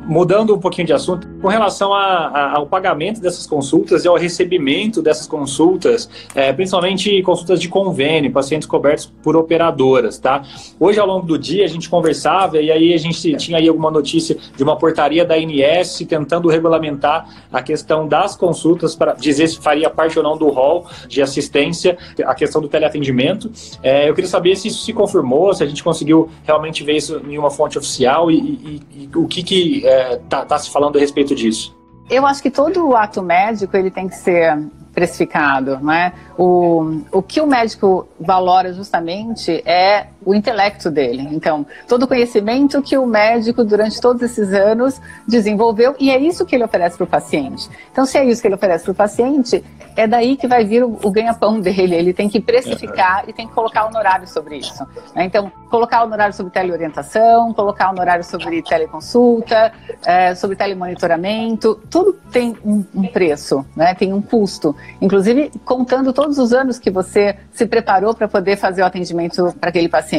mudando 0.06 0.54
um 0.54 0.58
pouquinho 0.58 0.86
de 0.86 0.92
assunto, 0.92 1.28
com 1.42 1.48
relação 1.48 1.92
a, 1.92 2.28
a, 2.28 2.56
ao 2.56 2.66
pagamento 2.66 3.20
dessas 3.20 3.46
consultas 3.46 4.04
e 4.04 4.08
ao 4.08 4.16
recebimento 4.16 5.02
dessas 5.02 5.26
consultas, 5.26 6.08
é, 6.34 6.52
principalmente 6.52 7.22
consultas 7.22 7.60
de 7.60 7.68
convênio, 7.68 8.32
pacientes 8.32 8.66
cobertos 8.66 9.12
por 9.22 9.36
operadoras, 9.36 10.18
tá? 10.18 10.42
Hoje, 10.78 11.00
ao 11.00 11.06
longo 11.06 11.26
do 11.26 11.38
dia, 11.38 11.64
a 11.64 11.68
gente 11.68 11.88
conversava 11.88 12.60
e 12.60 12.70
aí 12.70 12.94
a 12.94 12.98
gente 12.98 13.36
tinha 13.36 13.58
aí 13.58 13.68
alguma 13.68 13.90
notícia 13.90 14.36
de 14.56 14.62
uma 14.62 14.76
portaria 14.76 15.24
da 15.24 15.34
ANS 15.34 15.98
tentando 16.08 16.48
regulamentar 16.48 17.46
a 17.52 17.62
questão 17.62 18.06
das 18.06 18.36
consultas 18.36 18.94
para 18.94 19.12
dizer 19.12 19.48
se 19.48 19.58
faria 19.58 19.90
parte 19.90 20.18
ou 20.18 20.24
não 20.24 20.36
do 20.36 20.48
rol 20.48 20.86
de 21.08 21.20
assistência, 21.20 21.96
a 22.24 22.34
questão 22.34 22.60
do 22.62 22.68
teleatendimento. 22.68 23.50
É, 23.82 24.08
eu 24.08 24.14
queria 24.14 24.30
saber 24.30 24.56
se 24.56 24.68
isso 24.68 24.84
se 24.84 24.92
confirmou, 24.92 25.52
se 25.52 25.64
a 25.64 25.66
gente 25.66 25.82
conseguiu 25.82 26.28
realmente 26.44 26.84
ver 26.84 26.96
isso 26.96 27.20
em 27.28 27.36
uma 27.38 27.50
fonte 27.50 27.78
oficial 27.78 28.30
e, 28.30 28.36
e, 28.36 28.82
e 28.94 29.10
o 29.14 29.26
que 29.26 29.42
que 29.42 29.86
é, 29.86 29.95
está 30.22 30.44
tá 30.44 30.58
se 30.58 30.70
falando 30.70 30.96
a 30.96 31.00
respeito 31.00 31.34
disso? 31.34 31.76
Eu 32.08 32.24
acho 32.24 32.40
que 32.40 32.50
todo 32.50 32.94
ato 32.94 33.22
médico 33.22 33.76
ele 33.76 33.90
tem 33.90 34.08
que 34.08 34.14
ser 34.14 34.56
precificado, 34.94 35.78
né? 35.78 36.12
O, 36.38 37.02
o 37.12 37.20
que 37.20 37.40
o 37.40 37.46
médico 37.46 38.08
valora 38.18 38.72
justamente 38.72 39.62
é 39.66 40.06
o 40.26 40.34
intelecto 40.34 40.90
dele. 40.90 41.26
Então, 41.32 41.66
todo 41.88 42.02
o 42.02 42.06
conhecimento 42.06 42.82
que 42.82 42.98
o 42.98 43.06
médico, 43.06 43.64
durante 43.64 43.98
todos 43.98 44.20
esses 44.20 44.52
anos, 44.52 45.00
desenvolveu, 45.26 45.96
e 45.98 46.10
é 46.10 46.18
isso 46.18 46.44
que 46.44 46.54
ele 46.54 46.64
oferece 46.64 46.98
para 46.98 47.04
o 47.04 47.06
paciente. 47.06 47.68
Então, 47.90 48.04
se 48.04 48.18
é 48.18 48.24
isso 48.24 48.42
que 48.42 48.48
ele 48.48 48.54
oferece 48.54 48.84
para 48.84 48.92
o 48.92 48.94
paciente, 48.94 49.64
é 49.96 50.06
daí 50.06 50.36
que 50.36 50.46
vai 50.46 50.64
vir 50.64 50.84
o, 50.84 50.98
o 51.02 51.10
ganha-pão 51.10 51.58
dele. 51.60 51.94
Ele 51.94 52.12
tem 52.12 52.28
que 52.28 52.40
precificar 52.40 53.24
e 53.26 53.32
tem 53.32 53.48
que 53.48 53.54
colocar 53.54 53.86
honorário 53.86 54.28
sobre 54.28 54.58
isso. 54.58 54.86
Né? 55.14 55.24
Então, 55.24 55.50
colocar 55.70 56.04
honorário 56.04 56.34
sobre 56.34 56.52
teleorientação, 56.52 57.54
colocar 57.54 57.90
honorário 57.90 58.24
sobre 58.24 58.60
teleconsulta, 58.62 59.72
é, 60.04 60.34
sobre 60.34 60.54
telemonitoramento, 60.54 61.80
tudo 61.90 62.12
tem 62.30 62.56
um, 62.62 62.84
um 62.94 63.06
preço, 63.06 63.64
né? 63.74 63.94
tem 63.94 64.12
um 64.12 64.20
custo. 64.20 64.76
Inclusive, 65.00 65.50
contando 65.64 66.12
todo 66.12 66.26
todos 66.26 66.38
os 66.38 66.52
anos 66.52 66.78
que 66.78 66.90
você 66.90 67.36
se 67.52 67.66
preparou 67.66 68.12
para 68.12 68.26
poder 68.26 68.56
fazer 68.56 68.82
o 68.82 68.84
atendimento 68.84 69.54
para 69.60 69.70
aquele 69.70 69.88
paciente. 69.88 70.15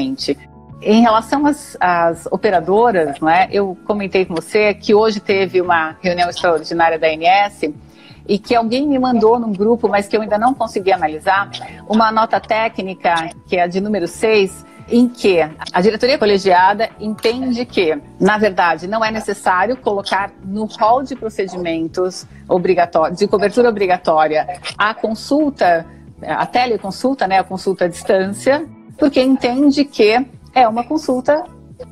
Em 0.82 1.02
relação 1.02 1.46
às, 1.46 1.76
às 1.80 2.28
operadoras, 2.28 3.20
né, 3.20 3.48
eu 3.52 3.76
comentei 3.86 4.26
com 4.26 4.36
você 4.36 4.74
que 4.74 4.94
hoje 4.94 5.20
teve 5.20 5.60
uma 5.60 5.98
reunião 6.02 6.30
extraordinária 6.30 7.00
da 7.00 7.08
ANS 7.08 7.74
e 8.28 8.38
que 8.38 8.54
alguém 8.54 8.88
me 8.88 9.00
mandou 9.00 9.40
num 9.40 9.52
grupo, 9.52 9.88
mas 9.88 10.08
que 10.08 10.16
eu 10.16 10.22
ainda 10.22 10.38
não 10.38 10.54
consegui 10.54 10.92
analisar, 10.92 11.50
uma 11.88 12.12
nota 12.12 12.40
técnica, 12.40 13.32
que 13.48 13.56
é 13.56 13.64
a 13.64 13.68
de 13.68 13.82
número 13.82 14.08
6, 14.08 14.66
em 14.90 15.10
que 15.10 15.40
a 15.42 15.82
diretoria 15.82 16.18
colegiada 16.18 16.90
entende 17.00 17.66
que, 17.66 17.98
na 18.20 18.38
verdade, 18.38 18.88
não 18.88 19.04
é 19.04 19.12
necessário 19.12 19.78
colocar 19.78 20.32
no 20.44 20.66
rol 20.66 21.04
de 21.04 21.16
procedimentos 21.16 22.26
obrigatórios, 22.48 23.20
de 23.20 23.28
cobertura 23.28 23.70
obrigatória, 23.70 24.60
a 24.78 24.94
consulta 24.94 25.86
a 26.26 26.46
teleconsulta, 26.46 27.28
né, 27.28 27.40
a 27.40 27.44
consulta 27.44 27.86
à 27.86 27.88
distância, 27.88 28.68
porque 28.98 29.22
entende 29.22 29.86
que 29.86 30.26
é 30.54 30.68
uma 30.68 30.84
consulta 30.84 31.44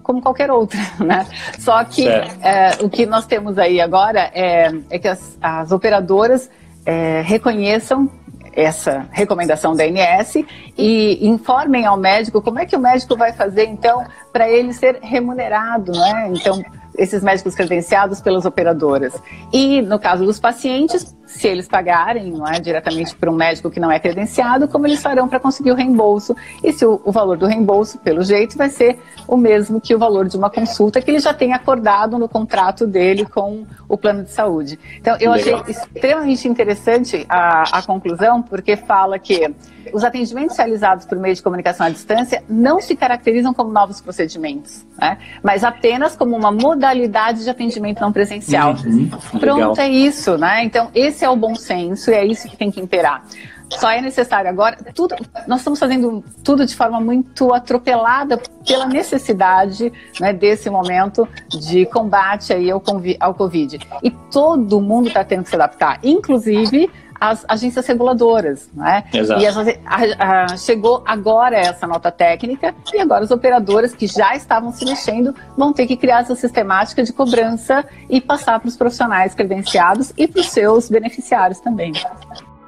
como 0.02 0.22
qualquer 0.22 0.52
outra, 0.52 0.80
né? 1.00 1.26
Só 1.60 1.84
que 1.84 2.08
é, 2.08 2.78
o 2.82 2.90
que 2.90 3.06
nós 3.06 3.26
temos 3.26 3.58
aí 3.58 3.80
agora 3.80 4.32
é, 4.34 4.72
é 4.90 5.00
que 5.00 5.08
as, 5.08 5.38
as 5.42 5.72
operadoras 5.72 6.50
é, 6.86 7.22
reconheçam 7.22 8.10
essa 8.54 9.06
recomendação 9.12 9.76
da 9.76 9.84
ANS 9.84 10.36
e 10.78 11.28
informem 11.28 11.86
ao 11.86 11.98
médico 11.98 12.42
como 12.42 12.58
é 12.58 12.66
que 12.66 12.76
o 12.76 12.80
médico 12.80 13.18
vai 13.18 13.34
fazer 13.34 13.66
então 13.66 14.06
para 14.32 14.50
ele 14.50 14.72
ser 14.74 15.00
remunerado, 15.02 15.92
né? 15.92 16.32
Então 16.34 16.64
esses 16.98 17.22
médicos 17.22 17.54
credenciados 17.54 18.22
pelas 18.22 18.46
operadoras. 18.46 19.14
E 19.52 19.82
no 19.82 20.00
caso 20.00 20.26
dos 20.26 20.40
pacientes, 20.40 21.14
se 21.36 21.48
eles 21.48 21.68
pagarem 21.68 22.32
não 22.32 22.48
é, 22.48 22.60
diretamente 22.60 23.16
para 23.16 23.30
um 23.30 23.36
médico 23.36 23.70
que 23.70 23.80
não 23.80 23.92
é 23.92 24.00
credenciado, 24.00 24.68
como 24.68 24.88
eles 24.88 25.02
farão 25.02 25.28
para 25.28 25.40
conseguir 25.40 25.72
o 25.72 25.76
reembolso. 25.76 26.36
E 26.64 26.72
se 26.72 26.86
o, 26.86 27.02
o, 27.04 27.12
valor 27.12 27.38
do 27.38 27.46
reembolso, 27.46 27.98
pelo 28.00 28.24
jeito, 28.24 28.58
vai 28.58 28.70
ser 28.70 28.98
o 29.28 29.36
mesmo 29.36 29.82
que 29.82 29.94
o 29.94 30.00
valor 30.00 30.28
de 30.28 30.38
uma 30.38 30.50
consulta 30.50 31.02
que 31.02 31.12
ele 31.12 31.20
já 31.20 31.34
tem 31.34 31.54
acordado 31.54 32.18
no 32.18 32.30
contrato 32.30 32.88
dele 32.88 33.26
com 33.26 33.66
o 33.88 33.98
plano 33.98 34.24
de 34.24 34.32
saúde. 34.32 34.80
Então, 35.00 35.18
eu 35.20 35.32
Legal. 35.32 35.60
achei 35.60 35.72
extremamente 35.74 36.48
interessante 36.48 37.26
a, 37.28 37.80
a 37.80 37.84
conclusão, 37.84 38.42
porque 38.42 38.78
fala 38.78 39.20
que 39.20 39.54
os 39.94 40.04
atendimentos 40.04 40.58
realizados 40.58 41.06
por 41.06 41.18
meio 41.18 41.36
de 41.36 41.42
comunicação 41.42 41.86
à 41.86 41.90
distância 41.90 42.44
não 42.50 42.82
se 42.82 42.96
caracterizam 42.96 43.54
como 43.54 43.72
novos 43.72 44.02
procedimentos, 44.02 44.86
né? 44.98 45.18
mas 45.44 45.64
apenas 45.64 46.16
como 46.16 46.36
uma 46.36 46.52
modalidade 46.52 47.44
de 47.44 47.50
atendimento 47.50 48.02
não 48.02 48.12
presencial. 48.12 48.76
Uhum, 48.86 49.10
Pronto, 49.40 49.80
é 49.80 49.88
isso, 49.88 50.38
né? 50.38 50.64
Então, 50.64 50.90
esse 50.94 51.25
é 51.26 51.30
o 51.30 51.36
bom 51.36 51.56
senso 51.56 52.12
e 52.12 52.14
é 52.14 52.26
isso 52.26 52.48
que 52.48 52.56
tem 52.56 52.72
que 52.72 52.80
imperar. 52.80 53.24
Só 53.72 53.90
é 53.90 54.00
necessário 54.00 54.50
agora, 54.50 54.78
tudo, 54.94 55.16
nós 55.48 55.60
estamos 55.60 55.80
fazendo 55.80 56.24
tudo 56.44 56.66
de 56.66 56.76
forma 56.76 57.02
muito 57.02 57.54
atropelada 57.54 58.40
pela 58.66 58.86
necessidade 58.86 59.92
né, 60.20 60.32
desse 60.32 60.70
momento 60.70 61.28
de 61.50 61.86
combate 61.88 62.54
aí 62.54 62.70
ao, 62.70 62.82
ao 63.20 63.34
Covid. 63.34 63.80
E 64.04 64.12
todo 64.32 64.80
mundo 64.80 65.08
está 65.08 65.24
tendo 65.24 65.44
que 65.44 65.50
se 65.50 65.56
adaptar, 65.56 66.00
inclusive 66.04 66.90
as 67.30 67.46
agências 67.48 67.86
reguladoras, 67.88 68.70
né? 68.74 69.04
Exato. 69.14 69.42
E 69.42 69.48
a, 69.48 70.44
a, 70.44 70.58
chegou 70.58 71.04
agora 71.06 71.58
essa 71.58 71.88
nota 71.88 72.12
técnica 72.12 72.74
e 72.94 73.00
agora 73.00 73.24
os 73.24 73.32
operadores 73.32 73.94
que 73.94 74.08
já 74.08 74.36
estavam 74.36 74.72
se 74.72 74.86
mexendo 74.86 75.36
vão 75.58 75.74
ter 75.74 75.88
que 75.88 75.96
criar 75.96 76.22
essa 76.22 76.36
sistemática 76.36 77.04
de 77.04 77.12
cobrança 77.14 77.86
e 78.10 78.22
passar 78.22 78.60
para 78.60 78.70
os 78.70 78.78
profissionais 78.78 79.34
credenciados 79.34 80.14
e 80.18 80.28
para 80.28 80.42
os 80.42 80.50
seus 80.50 80.90
beneficiários 80.90 81.60
também 81.60 81.94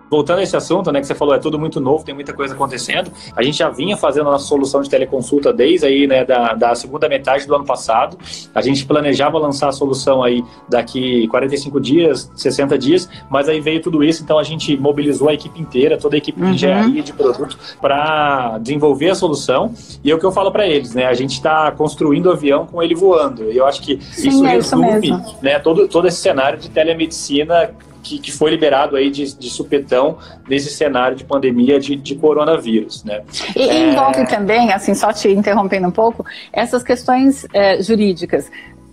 voltando 0.10 0.40
a 0.40 0.44
esse 0.44 0.56
assunto, 0.56 0.92
né, 0.92 1.00
que 1.00 1.08
você 1.08 1.16
falou, 1.16 1.36
é 1.36 1.40
tudo 1.40 1.60
muito 1.60 1.80
novo, 1.80 2.04
tem 2.04 2.16
muita 2.16 2.34
coisa 2.34 2.54
acontecendo. 2.54 3.12
A 3.36 3.44
gente 3.44 3.58
já 3.58 3.70
vinha 3.70 3.98
fazendo 3.98 4.28
a 4.30 4.34
nossa 4.34 4.46
solução 4.46 4.82
de 4.82 4.90
teleconsulta 4.90 5.52
desde 5.54 5.86
aí, 5.86 6.08
né, 6.08 6.24
da, 6.26 6.54
da 6.54 6.76
segunda 6.76 7.08
metade 7.10 7.46
do 7.46 7.56
ano 7.56 7.66
passado. 7.66 8.18
A 8.54 8.62
gente 8.62 8.86
planejava 8.86 9.38
lançar 9.38 9.70
a 9.70 9.72
solução 9.72 10.24
aí 10.24 10.44
daqui 10.70 11.28
45 11.28 11.80
dias, 11.80 12.32
60 12.36 12.78
dias, 12.78 13.10
mas 13.30 13.50
aí 13.50 13.60
veio 13.60 13.82
tudo 13.82 14.04
isso, 14.04 14.24
então 14.24 14.38
a 14.40 14.44
gente 14.44 14.78
mobilizou 14.78 15.30
a 15.30 15.34
equipe 15.34 15.60
inteira, 15.60 15.98
toda 15.98 16.16
a 16.16 16.20
equipe 16.20 16.40
uhum. 16.40 16.50
de 16.50 16.56
engenharia 16.56 17.04
de 17.04 17.14
produto 17.14 17.58
para 17.82 18.58
desenvolver 18.60 19.10
a 19.10 19.16
solução. 19.16 19.74
E 20.04 20.12
é 20.12 20.16
o 20.16 20.20
que 20.20 20.26
eu 20.26 20.32
falo 20.32 20.52
para 20.52 20.68
eles, 20.68 20.94
né, 20.94 21.06
a 21.06 21.14
gente 21.14 21.34
está 21.34 21.72
construindo 21.72 22.28
o 22.28 22.32
avião 22.32 22.66
com 22.66 22.82
ele 22.82 22.96
voando. 22.96 23.52
E 23.52 23.58
eu 23.58 23.66
acho 23.66 23.82
que 23.82 24.02
Sim, 24.02 24.30
isso 24.30 24.46
é 24.46 24.52
resume, 24.52 25.10
isso 25.10 25.38
né, 25.42 25.60
todo 25.60 25.88
todo 25.88 26.08
esse 26.08 26.18
cenário 26.18 26.60
de 26.60 26.70
telemedicina 26.70 27.72
que, 28.08 28.20
que 28.20 28.32
foi 28.32 28.52
liberado 28.52 28.96
aí 28.96 29.12
de, 29.12 29.38
de 29.38 29.50
supetão 29.50 30.18
nesse 30.48 30.70
cenário 30.70 31.18
de 31.18 31.26
pandemia 31.26 31.80
de, 31.80 31.96
de 31.96 32.16
coronavírus, 32.16 33.04
né? 33.04 33.22
E 33.56 33.70
é... 33.70 33.90
envolve 33.90 34.26
também, 34.28 34.72
assim, 34.72 34.96
só 34.96 35.12
te 35.12 35.28
interrompendo 35.30 35.88
um 35.88 35.92
pouco, 35.92 36.26
essas 36.54 36.84
questões 36.84 37.46
é, 37.54 37.82
jurídicas 37.82 38.50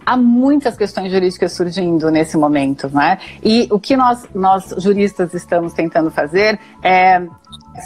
há 0.07 0.19
muitas 0.19 0.77
questões 0.77 1.11
jurídicas 1.11 1.53
surgindo 1.53 2.11
nesse 2.11 2.37
momento, 2.37 2.91
né? 2.93 3.19
E 3.43 3.67
o 3.71 3.81
que 3.81 3.97
nós, 3.97 4.29
nós 4.35 4.75
juristas 4.77 5.33
estamos 5.33 5.73
tentando 5.73 6.11
fazer 6.11 6.59
é 6.83 7.23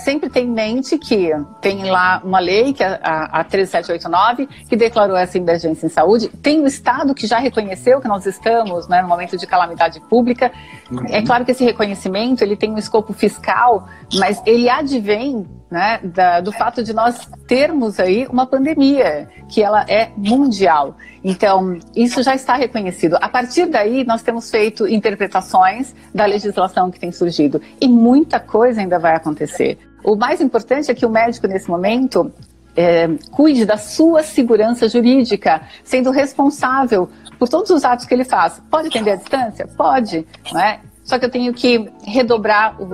sempre 0.04 0.28
ter 0.28 0.40
em 0.40 0.50
mente 0.50 0.99
que 0.99 1.30
tem 1.61 1.85
lá 1.90 2.21
uma 2.25 2.38
lei, 2.38 2.73
que 2.73 2.83
é 2.83 3.00
a, 3.02 3.40
a 3.40 3.45
13789, 3.45 4.47
que 4.68 4.76
declarou 4.76 5.16
essa 5.16 5.38
emergência 5.38 5.87
em 5.87 5.88
saúde. 5.88 6.28
Tem 6.28 6.61
o 6.61 6.66
Estado 6.66 7.14
que 7.14 7.26
já 7.26 7.38
reconheceu 7.38 8.00
que 8.00 8.09
nós 8.09 8.26
estamos 8.26 8.88
né, 8.88 9.02
no 9.02 9.09
momento 9.09 9.37
de 9.37 9.47
calamidade 9.47 10.00
pública. 10.00 10.52
Uhum. 10.90 11.04
É 11.09 11.23
claro 11.23 11.45
que 11.45 11.52
esse 11.52 11.64
reconhecimento 11.64 12.42
ele 12.42 12.57
tem 12.57 12.71
um 12.71 12.78
escopo 12.78 13.12
fiscal, 13.12 13.88
mas 14.14 14.42
ele 14.47 14.68
advém 14.68 15.47
né, 15.71 16.01
da, 16.03 16.41
do 16.41 16.51
fato 16.53 16.83
de 16.83 16.93
nós 16.93 17.29
termos 17.47 18.01
aí 18.01 18.27
uma 18.27 18.47
pandemia, 18.47 19.29
que 19.49 19.63
ela 19.63 19.85
é 19.89 20.11
mundial. 20.17 20.97
Então, 21.23 21.79
isso 21.95 22.23
já 22.23 22.35
está 22.35 22.55
reconhecido. 22.55 23.17
A 23.21 23.29
partir 23.29 23.67
daí, 23.67 24.05
nós 24.05 24.23
temos 24.23 24.51
feito 24.51 24.87
interpretações 24.87 25.95
da 26.15 26.25
legislação 26.25 26.91
que 26.91 26.99
tem 26.99 27.13
surgido. 27.13 27.61
E 27.81 27.89
muita 27.89 28.41
coisa 28.41 28.81
ainda 28.81 28.99
vai 28.99 29.15
acontecer. 29.15 29.79
O 30.03 30.17
mais 30.17 30.41
importante 30.41 30.91
é 30.91 30.95
que 30.95 31.05
o 31.05 31.11
médico, 31.11 31.47
nesse 31.47 31.69
momento, 31.69 32.33
é, 32.77 33.09
cuide 33.31 33.67
da 33.67 33.77
sua 33.77 34.23
segurança 34.23 34.89
jurídica, 34.89 35.63
sendo 35.83 36.11
responsável 36.11 37.11
por 37.39 37.49
todos 37.49 37.71
os 37.71 37.85
atos 37.85 38.07
que 38.07 38.15
ele 38.15 38.25
faz. 38.25 38.63
Pode 38.71 38.89
atender 38.89 39.13
à 39.13 39.17
distância? 39.17 39.67
Pode. 39.67 40.27
Não 40.53 40.61
é? 40.61 40.81
Só 41.09 41.19
que 41.19 41.25
eu 41.25 41.31
tenho 41.31 41.55
que 41.55 41.91
redobrar, 42.05 42.77
o, 42.79 42.85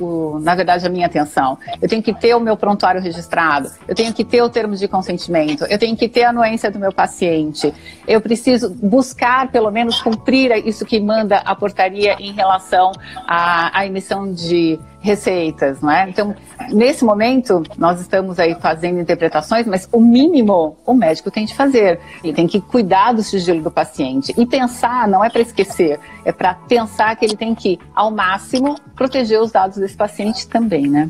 o, 0.00 0.36
o, 0.36 0.40
na 0.40 0.54
verdade, 0.54 0.86
a 0.86 0.88
minha 0.88 1.04
atenção. 1.04 1.58
Eu 1.82 1.86
tenho 1.86 2.02
que 2.02 2.14
ter 2.14 2.34
o 2.34 2.40
meu 2.40 2.56
prontuário 2.56 2.98
registrado, 2.98 3.70
eu 3.86 3.94
tenho 3.94 4.10
que 4.14 4.24
ter 4.24 4.40
o 4.40 4.48
termo 4.48 4.74
de 4.74 4.88
consentimento, 4.88 5.66
eu 5.66 5.78
tenho 5.78 5.94
que 5.94 6.08
ter 6.08 6.24
a 6.24 6.30
anuência 6.30 6.70
do 6.70 6.78
meu 6.78 6.90
paciente. 6.90 7.74
Eu 8.06 8.22
preciso 8.22 8.70
buscar, 8.70 9.52
pelo 9.52 9.70
menos, 9.70 10.00
cumprir 10.00 10.66
isso 10.66 10.86
que 10.86 10.98
manda 10.98 11.42
a 11.44 11.54
portaria 11.54 12.16
em 12.18 12.32
relação 12.32 12.90
à, 13.26 13.80
à 13.80 13.86
emissão 13.86 14.32
de 14.32 14.80
receitas, 15.00 15.80
não 15.80 15.90
é? 15.90 16.08
Então, 16.08 16.34
nesse 16.70 17.04
momento, 17.04 17.62
nós 17.76 18.00
estamos 18.00 18.38
aí 18.38 18.54
fazendo 18.56 19.00
interpretações, 19.00 19.66
mas 19.66 19.88
o 19.92 20.00
mínimo 20.00 20.76
o 20.84 20.94
médico 20.94 21.30
tem 21.30 21.44
de 21.44 21.54
fazer. 21.54 22.00
Ele 22.22 22.32
tem 22.32 22.46
que 22.46 22.60
cuidar 22.60 23.12
do 23.12 23.22
sigilo 23.22 23.62
do 23.62 23.70
paciente. 23.70 24.34
E 24.36 24.46
pensar 24.46 25.06
não 25.06 25.24
é 25.24 25.30
para 25.30 25.40
esquecer, 25.40 26.00
é 26.24 26.32
para 26.32 26.54
pensar 26.54 27.14
que 27.16 27.24
ele 27.24 27.36
tem 27.36 27.54
que, 27.54 27.78
ao 27.94 28.10
máximo, 28.10 28.76
proteger 28.96 29.40
os 29.40 29.52
dados 29.52 29.78
desse 29.78 29.96
paciente 29.96 30.48
também, 30.48 30.88
né? 30.88 31.08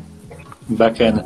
Bacana. 0.67 1.25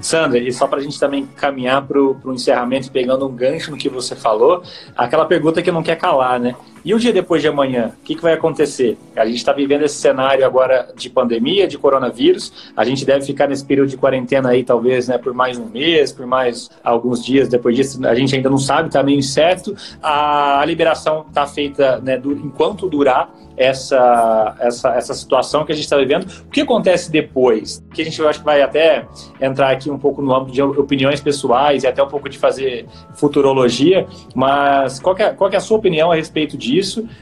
Sandra, 0.00 0.38
e 0.38 0.52
só 0.52 0.66
para 0.66 0.80
a 0.80 0.82
gente 0.82 1.00
também 1.00 1.26
caminhar 1.34 1.80
para 1.82 1.98
o 1.98 2.32
encerramento, 2.32 2.90
pegando 2.90 3.26
um 3.26 3.34
gancho 3.34 3.70
no 3.70 3.76
que 3.76 3.88
você 3.88 4.14
falou, 4.14 4.62
aquela 4.94 5.24
pergunta 5.24 5.62
que 5.62 5.72
não 5.72 5.82
quer 5.82 5.96
calar, 5.96 6.38
né? 6.38 6.54
E 6.84 6.92
o 6.92 6.98
dia 6.98 7.12
depois 7.12 7.40
de 7.40 7.48
amanhã, 7.48 7.92
o 7.98 8.04
que, 8.04 8.14
que 8.14 8.20
vai 8.20 8.34
acontecer? 8.34 8.98
A 9.16 9.24
gente 9.24 9.36
está 9.36 9.54
vivendo 9.54 9.82
esse 9.82 9.94
cenário 9.94 10.44
agora 10.44 10.92
de 10.94 11.08
pandemia, 11.08 11.66
de 11.66 11.78
coronavírus. 11.78 12.72
A 12.76 12.84
gente 12.84 13.06
deve 13.06 13.24
ficar 13.24 13.48
nesse 13.48 13.64
período 13.64 13.88
de 13.88 13.96
quarentena 13.96 14.50
aí, 14.50 14.62
talvez, 14.62 15.08
né, 15.08 15.16
por 15.16 15.32
mais 15.32 15.56
um 15.56 15.64
mês, 15.64 16.12
por 16.12 16.26
mais 16.26 16.68
alguns 16.84 17.24
dias. 17.24 17.48
Depois 17.48 17.74
disso, 17.74 18.06
a 18.06 18.14
gente 18.14 18.36
ainda 18.36 18.50
não 18.50 18.58
sabe, 18.58 18.88
está 18.88 19.02
meio 19.02 19.18
incerto. 19.18 19.74
A 20.02 20.62
liberação 20.66 21.24
está 21.26 21.46
feita 21.46 22.00
né, 22.00 22.20
enquanto 22.22 22.86
durar 22.86 23.32
essa, 23.56 24.56
essa, 24.58 24.90
essa 24.90 25.14
situação 25.14 25.64
que 25.64 25.72
a 25.72 25.74
gente 25.74 25.84
está 25.84 25.96
vivendo. 25.96 26.24
O 26.46 26.50
que 26.50 26.60
acontece 26.60 27.10
depois? 27.10 27.82
Que 27.92 28.02
a 28.02 28.04
gente 28.04 28.20
eu 28.20 28.28
acho 28.28 28.40
que 28.40 28.44
vai 28.44 28.62
até 28.62 29.06
entrar 29.40 29.70
aqui 29.70 29.90
um 29.90 29.98
pouco 29.98 30.22
no 30.22 30.34
âmbito 30.34 30.52
de 30.52 30.62
opiniões 30.62 31.20
pessoais 31.20 31.84
e 31.84 31.86
até 31.86 32.02
um 32.02 32.08
pouco 32.08 32.28
de 32.28 32.38
fazer 32.38 32.86
futurologia, 33.14 34.06
mas 34.34 34.98
qual 34.98 35.16
é, 35.18 35.30
qual 35.30 35.50
é 35.50 35.56
a 35.56 35.60
sua 35.60 35.78
opinião 35.78 36.10
a 36.10 36.14
respeito 36.14 36.56
disso? 36.56 36.73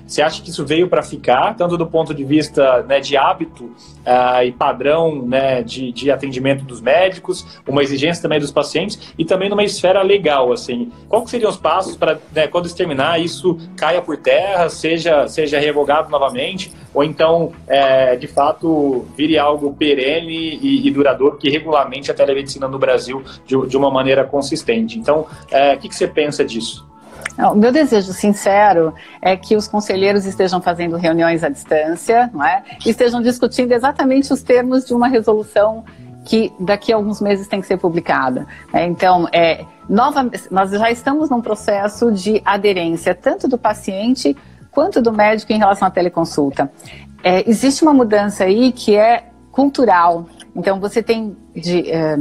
Você 0.07 0.23
acha 0.23 0.43
que 0.43 0.51
isso 0.51 0.65
veio 0.65 0.89
para 0.89 1.03
ficar, 1.03 1.55
tanto 1.57 1.77
do 1.77 1.87
ponto 1.87 2.15
de 2.15 2.25
vista 2.25 2.83
né, 2.83 3.01
de 3.01 3.17
hábito 3.17 3.65
uh, 3.65 4.43
e 4.45 4.53
padrão 4.53 5.23
né, 5.23 5.63
de, 5.63 5.93
de 5.93 6.11
atendimento 6.11 6.65
dos 6.65 6.81
médicos, 6.81 7.61
uma 7.67 7.83
exigência 7.83 8.23
também 8.23 8.41
dos 8.41 8.51
pacientes 8.51 9.13
e 9.19 9.25
também 9.25 9.49
numa 9.49 9.65
esfera 9.65 10.03
legal, 10.03 10.53
assim. 10.53 10.91
Quais 11.09 11.31
seriam 11.31 11.51
os 11.51 11.57
passos 11.57 11.97
para, 11.97 12.19
né, 12.33 12.47
quando 12.47 12.67
isso 12.67 12.77
terminar, 12.77 13.21
isso 13.21 13.59
caia 13.77 14.03
por 14.03 14.17
terra, 14.17 14.69
seja, 14.69 15.27
seja 15.29 15.59
revogado 15.59 16.11
novamente, 16.11 16.73
ou 16.95 17.03
então, 17.03 17.53
é, 17.67 18.17
de 18.17 18.27
fato, 18.27 19.07
vire 19.17 19.39
algo 19.39 19.75
perene 19.75 20.59
e, 20.61 20.87
e, 20.87 20.91
duradouro 20.91 21.39
que 21.39 21.49
regulamente 21.49 22.11
a 22.11 22.15
telemedicina 22.15 22.69
no 22.69 22.79
Brasil 22.79 23.23
de, 23.47 23.67
de 23.67 23.77
uma 23.77 23.91
maneira 23.91 24.25
consistente. 24.25 24.99
Então, 24.99 25.27
é, 25.51 25.75
o 25.75 25.79
que, 25.79 25.89
que 25.89 25.97
você 25.97 26.07
pensa 26.07 26.45
disso? 26.45 26.92
O 27.39 27.55
meu 27.55 27.73
desejo 27.73 28.13
sincero 28.13 28.95
é 29.21 29.37
que 29.37 29.57
os 29.57 29.67
conselheiros 29.67 30.27
estejam 30.27 30.61
fazendo 30.61 30.97
reuniões 30.97 31.43
à 31.43 31.49
distância, 31.49 32.31
não 32.33 32.45
é? 32.45 32.63
estejam 32.85 33.23
discutindo 33.23 33.73
exatamente 33.73 34.33
os 34.33 34.43
termos 34.43 34.85
de 34.85 34.93
uma 34.93 35.09
resolução 35.09 35.85
que 36.25 36.53
daqui 36.59 36.93
a 36.93 36.97
alguns 36.97 37.21
meses 37.21 37.49
tem 37.49 37.61
que 37.61 37.67
ser 37.67 37.79
publicada. 37.79 38.47
É, 38.73 38.87
então, 38.87 39.29
é, 39.33 39.65
nova, 39.89 40.31
nós 40.51 40.71
já 40.71 40.91
estamos 40.91 41.31
num 41.31 41.41
processo 41.41 42.13
de 42.13 42.41
aderência 42.45 43.15
tanto 43.15 43.49
do 43.49 43.59
paciente 43.59 44.37
quanto 44.71 45.03
do 45.03 45.13
médico 45.13 45.53
em 45.53 45.59
relação 45.59 45.89
à 45.89 45.91
teleconsulta. 45.91 46.71
É, 47.23 47.49
existe 47.49 47.83
uma 47.83 47.93
mudança 47.93 48.45
aí 48.45 48.73
que 48.73 48.97
é 48.97 49.25
cultural. 49.51 50.27
Então, 50.55 50.79
você 50.79 51.03
tem 51.03 51.37
de 51.55 51.91
é, 51.91 52.17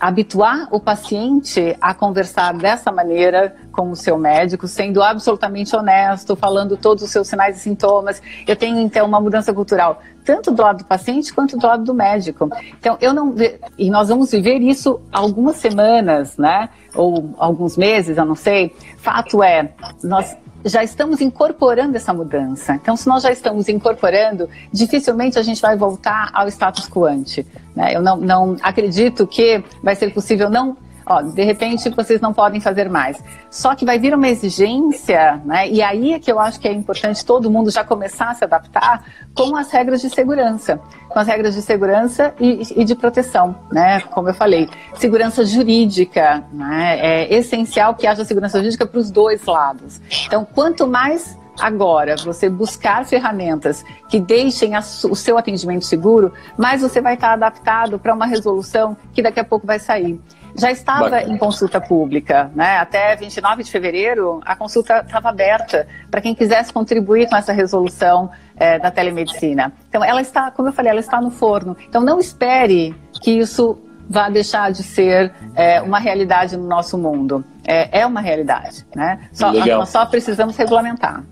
habituar 0.00 0.66
o 0.70 0.80
paciente 0.80 1.76
a 1.78 1.92
conversar 1.92 2.54
dessa 2.54 2.90
maneira 2.90 3.54
com 3.70 3.90
o 3.90 3.96
seu 3.96 4.16
médico, 4.16 4.66
sendo 4.66 5.02
absolutamente 5.02 5.76
honesto, 5.76 6.34
falando 6.34 6.76
todos 6.76 7.04
os 7.04 7.10
seus 7.10 7.28
sinais 7.28 7.58
e 7.58 7.60
sintomas. 7.60 8.22
Eu 8.46 8.56
tenho, 8.56 8.80
então, 8.80 9.06
uma 9.06 9.20
mudança 9.20 9.52
cultural, 9.52 10.00
tanto 10.24 10.50
do 10.50 10.62
lado 10.62 10.78
do 10.78 10.84
paciente 10.86 11.32
quanto 11.34 11.58
do 11.58 11.66
lado 11.66 11.84
do 11.84 11.92
médico. 11.92 12.48
Então, 12.78 12.96
eu 13.00 13.12
não. 13.12 13.34
E 13.76 13.90
nós 13.90 14.08
vamos 14.08 14.30
viver 14.30 14.58
isso 14.60 15.00
algumas 15.12 15.56
semanas, 15.56 16.38
né? 16.38 16.70
Ou 16.94 17.34
alguns 17.36 17.76
meses, 17.76 18.16
eu 18.16 18.24
não 18.24 18.34
sei. 18.34 18.74
Fato 18.96 19.42
é, 19.42 19.70
nós 20.02 20.34
já 20.64 20.82
estamos 20.84 21.20
incorporando 21.20 21.96
essa 21.96 22.12
mudança. 22.12 22.74
Então, 22.74 22.96
se 22.96 23.06
nós 23.08 23.22
já 23.22 23.32
estamos 23.32 23.68
incorporando, 23.68 24.48
dificilmente 24.72 25.38
a 25.38 25.42
gente 25.42 25.60
vai 25.60 25.76
voltar 25.76 26.30
ao 26.32 26.48
status 26.48 26.88
quo 26.88 27.04
ante. 27.04 27.46
Né? 27.74 27.94
Eu 27.94 28.02
não, 28.02 28.16
não 28.16 28.56
acredito 28.62 29.26
que 29.26 29.62
vai 29.82 29.94
ser 29.96 30.12
possível 30.12 30.50
não 30.50 30.76
ó, 31.10 31.22
de 31.22 31.42
repente 31.42 31.90
vocês 31.90 32.20
não 32.20 32.32
podem 32.32 32.60
fazer 32.60 32.88
mais. 32.88 33.22
Só 33.50 33.74
que 33.74 33.84
vai 33.84 33.98
vir 33.98 34.14
uma 34.14 34.28
exigência, 34.28 35.40
né? 35.44 35.68
E 35.68 35.82
aí 35.82 36.12
é 36.12 36.20
que 36.20 36.30
eu 36.30 36.38
acho 36.38 36.60
que 36.60 36.68
é 36.68 36.72
importante 36.72 37.24
todo 37.24 37.50
mundo 37.50 37.70
já 37.70 37.82
começar 37.82 38.30
a 38.30 38.34
se 38.34 38.44
adaptar 38.44 39.04
com 39.34 39.56
as 39.56 39.70
regras 39.72 40.00
de 40.00 40.08
segurança, 40.08 40.80
com 41.08 41.18
as 41.18 41.26
regras 41.26 41.54
de 41.54 41.62
segurança 41.62 42.32
e, 42.38 42.62
e 42.76 42.84
de 42.84 42.94
proteção, 42.94 43.56
né? 43.72 44.00
Como 44.02 44.28
eu 44.28 44.34
falei, 44.34 44.68
segurança 44.94 45.44
jurídica, 45.44 46.44
né? 46.52 46.98
É 47.00 47.34
essencial 47.34 47.94
que 47.94 48.06
haja 48.06 48.24
segurança 48.24 48.58
jurídica 48.58 48.86
para 48.86 49.00
os 49.00 49.10
dois 49.10 49.44
lados. 49.44 50.00
Então, 50.26 50.44
quanto 50.44 50.86
mais 50.86 51.36
agora 51.58 52.16
você 52.16 52.48
buscar 52.48 53.04
ferramentas 53.04 53.84
que 54.08 54.20
deixem 54.20 54.76
a, 54.76 54.78
o 54.78 55.16
seu 55.16 55.36
atendimento 55.36 55.84
seguro, 55.84 56.32
mais 56.56 56.80
você 56.82 57.00
vai 57.00 57.14
estar 57.14 57.32
adaptado 57.32 57.98
para 57.98 58.14
uma 58.14 58.26
resolução 58.26 58.96
que 59.12 59.20
daqui 59.20 59.40
a 59.40 59.44
pouco 59.44 59.66
vai 59.66 59.78
sair 59.78 60.20
já 60.60 60.70
estava 60.70 61.10
Bacana. 61.10 61.32
em 61.32 61.36
consulta 61.36 61.80
pública, 61.80 62.50
né? 62.54 62.76
Até 62.76 63.16
29 63.16 63.64
de 63.64 63.70
fevereiro, 63.70 64.40
a 64.44 64.54
consulta 64.54 65.02
estava 65.04 65.30
aberta 65.30 65.88
para 66.10 66.20
quem 66.20 66.34
quisesse 66.34 66.72
contribuir 66.72 67.28
com 67.28 67.36
essa 67.36 67.52
resolução 67.52 68.30
é, 68.56 68.78
da 68.78 68.90
telemedicina. 68.90 69.72
Então, 69.88 70.04
ela 70.04 70.20
está, 70.20 70.50
como 70.50 70.68
eu 70.68 70.72
falei, 70.72 70.90
ela 70.90 71.00
está 71.00 71.20
no 71.20 71.30
forno. 71.30 71.76
Então, 71.88 72.02
não 72.02 72.20
espere 72.20 72.94
que 73.22 73.32
isso 73.32 73.80
vá 74.08 74.28
deixar 74.28 74.72
de 74.72 74.82
ser 74.82 75.32
é, 75.54 75.80
uma 75.80 75.98
realidade 75.98 76.56
no 76.56 76.66
nosso 76.66 76.98
mundo. 76.98 77.44
É, 77.64 78.00
é 78.00 78.06
uma 78.06 78.20
realidade, 78.20 78.84
né? 78.94 79.28
Só, 79.32 79.52
nós 79.52 79.88
só 79.88 80.04
precisamos 80.04 80.56
regulamentar. 80.56 81.22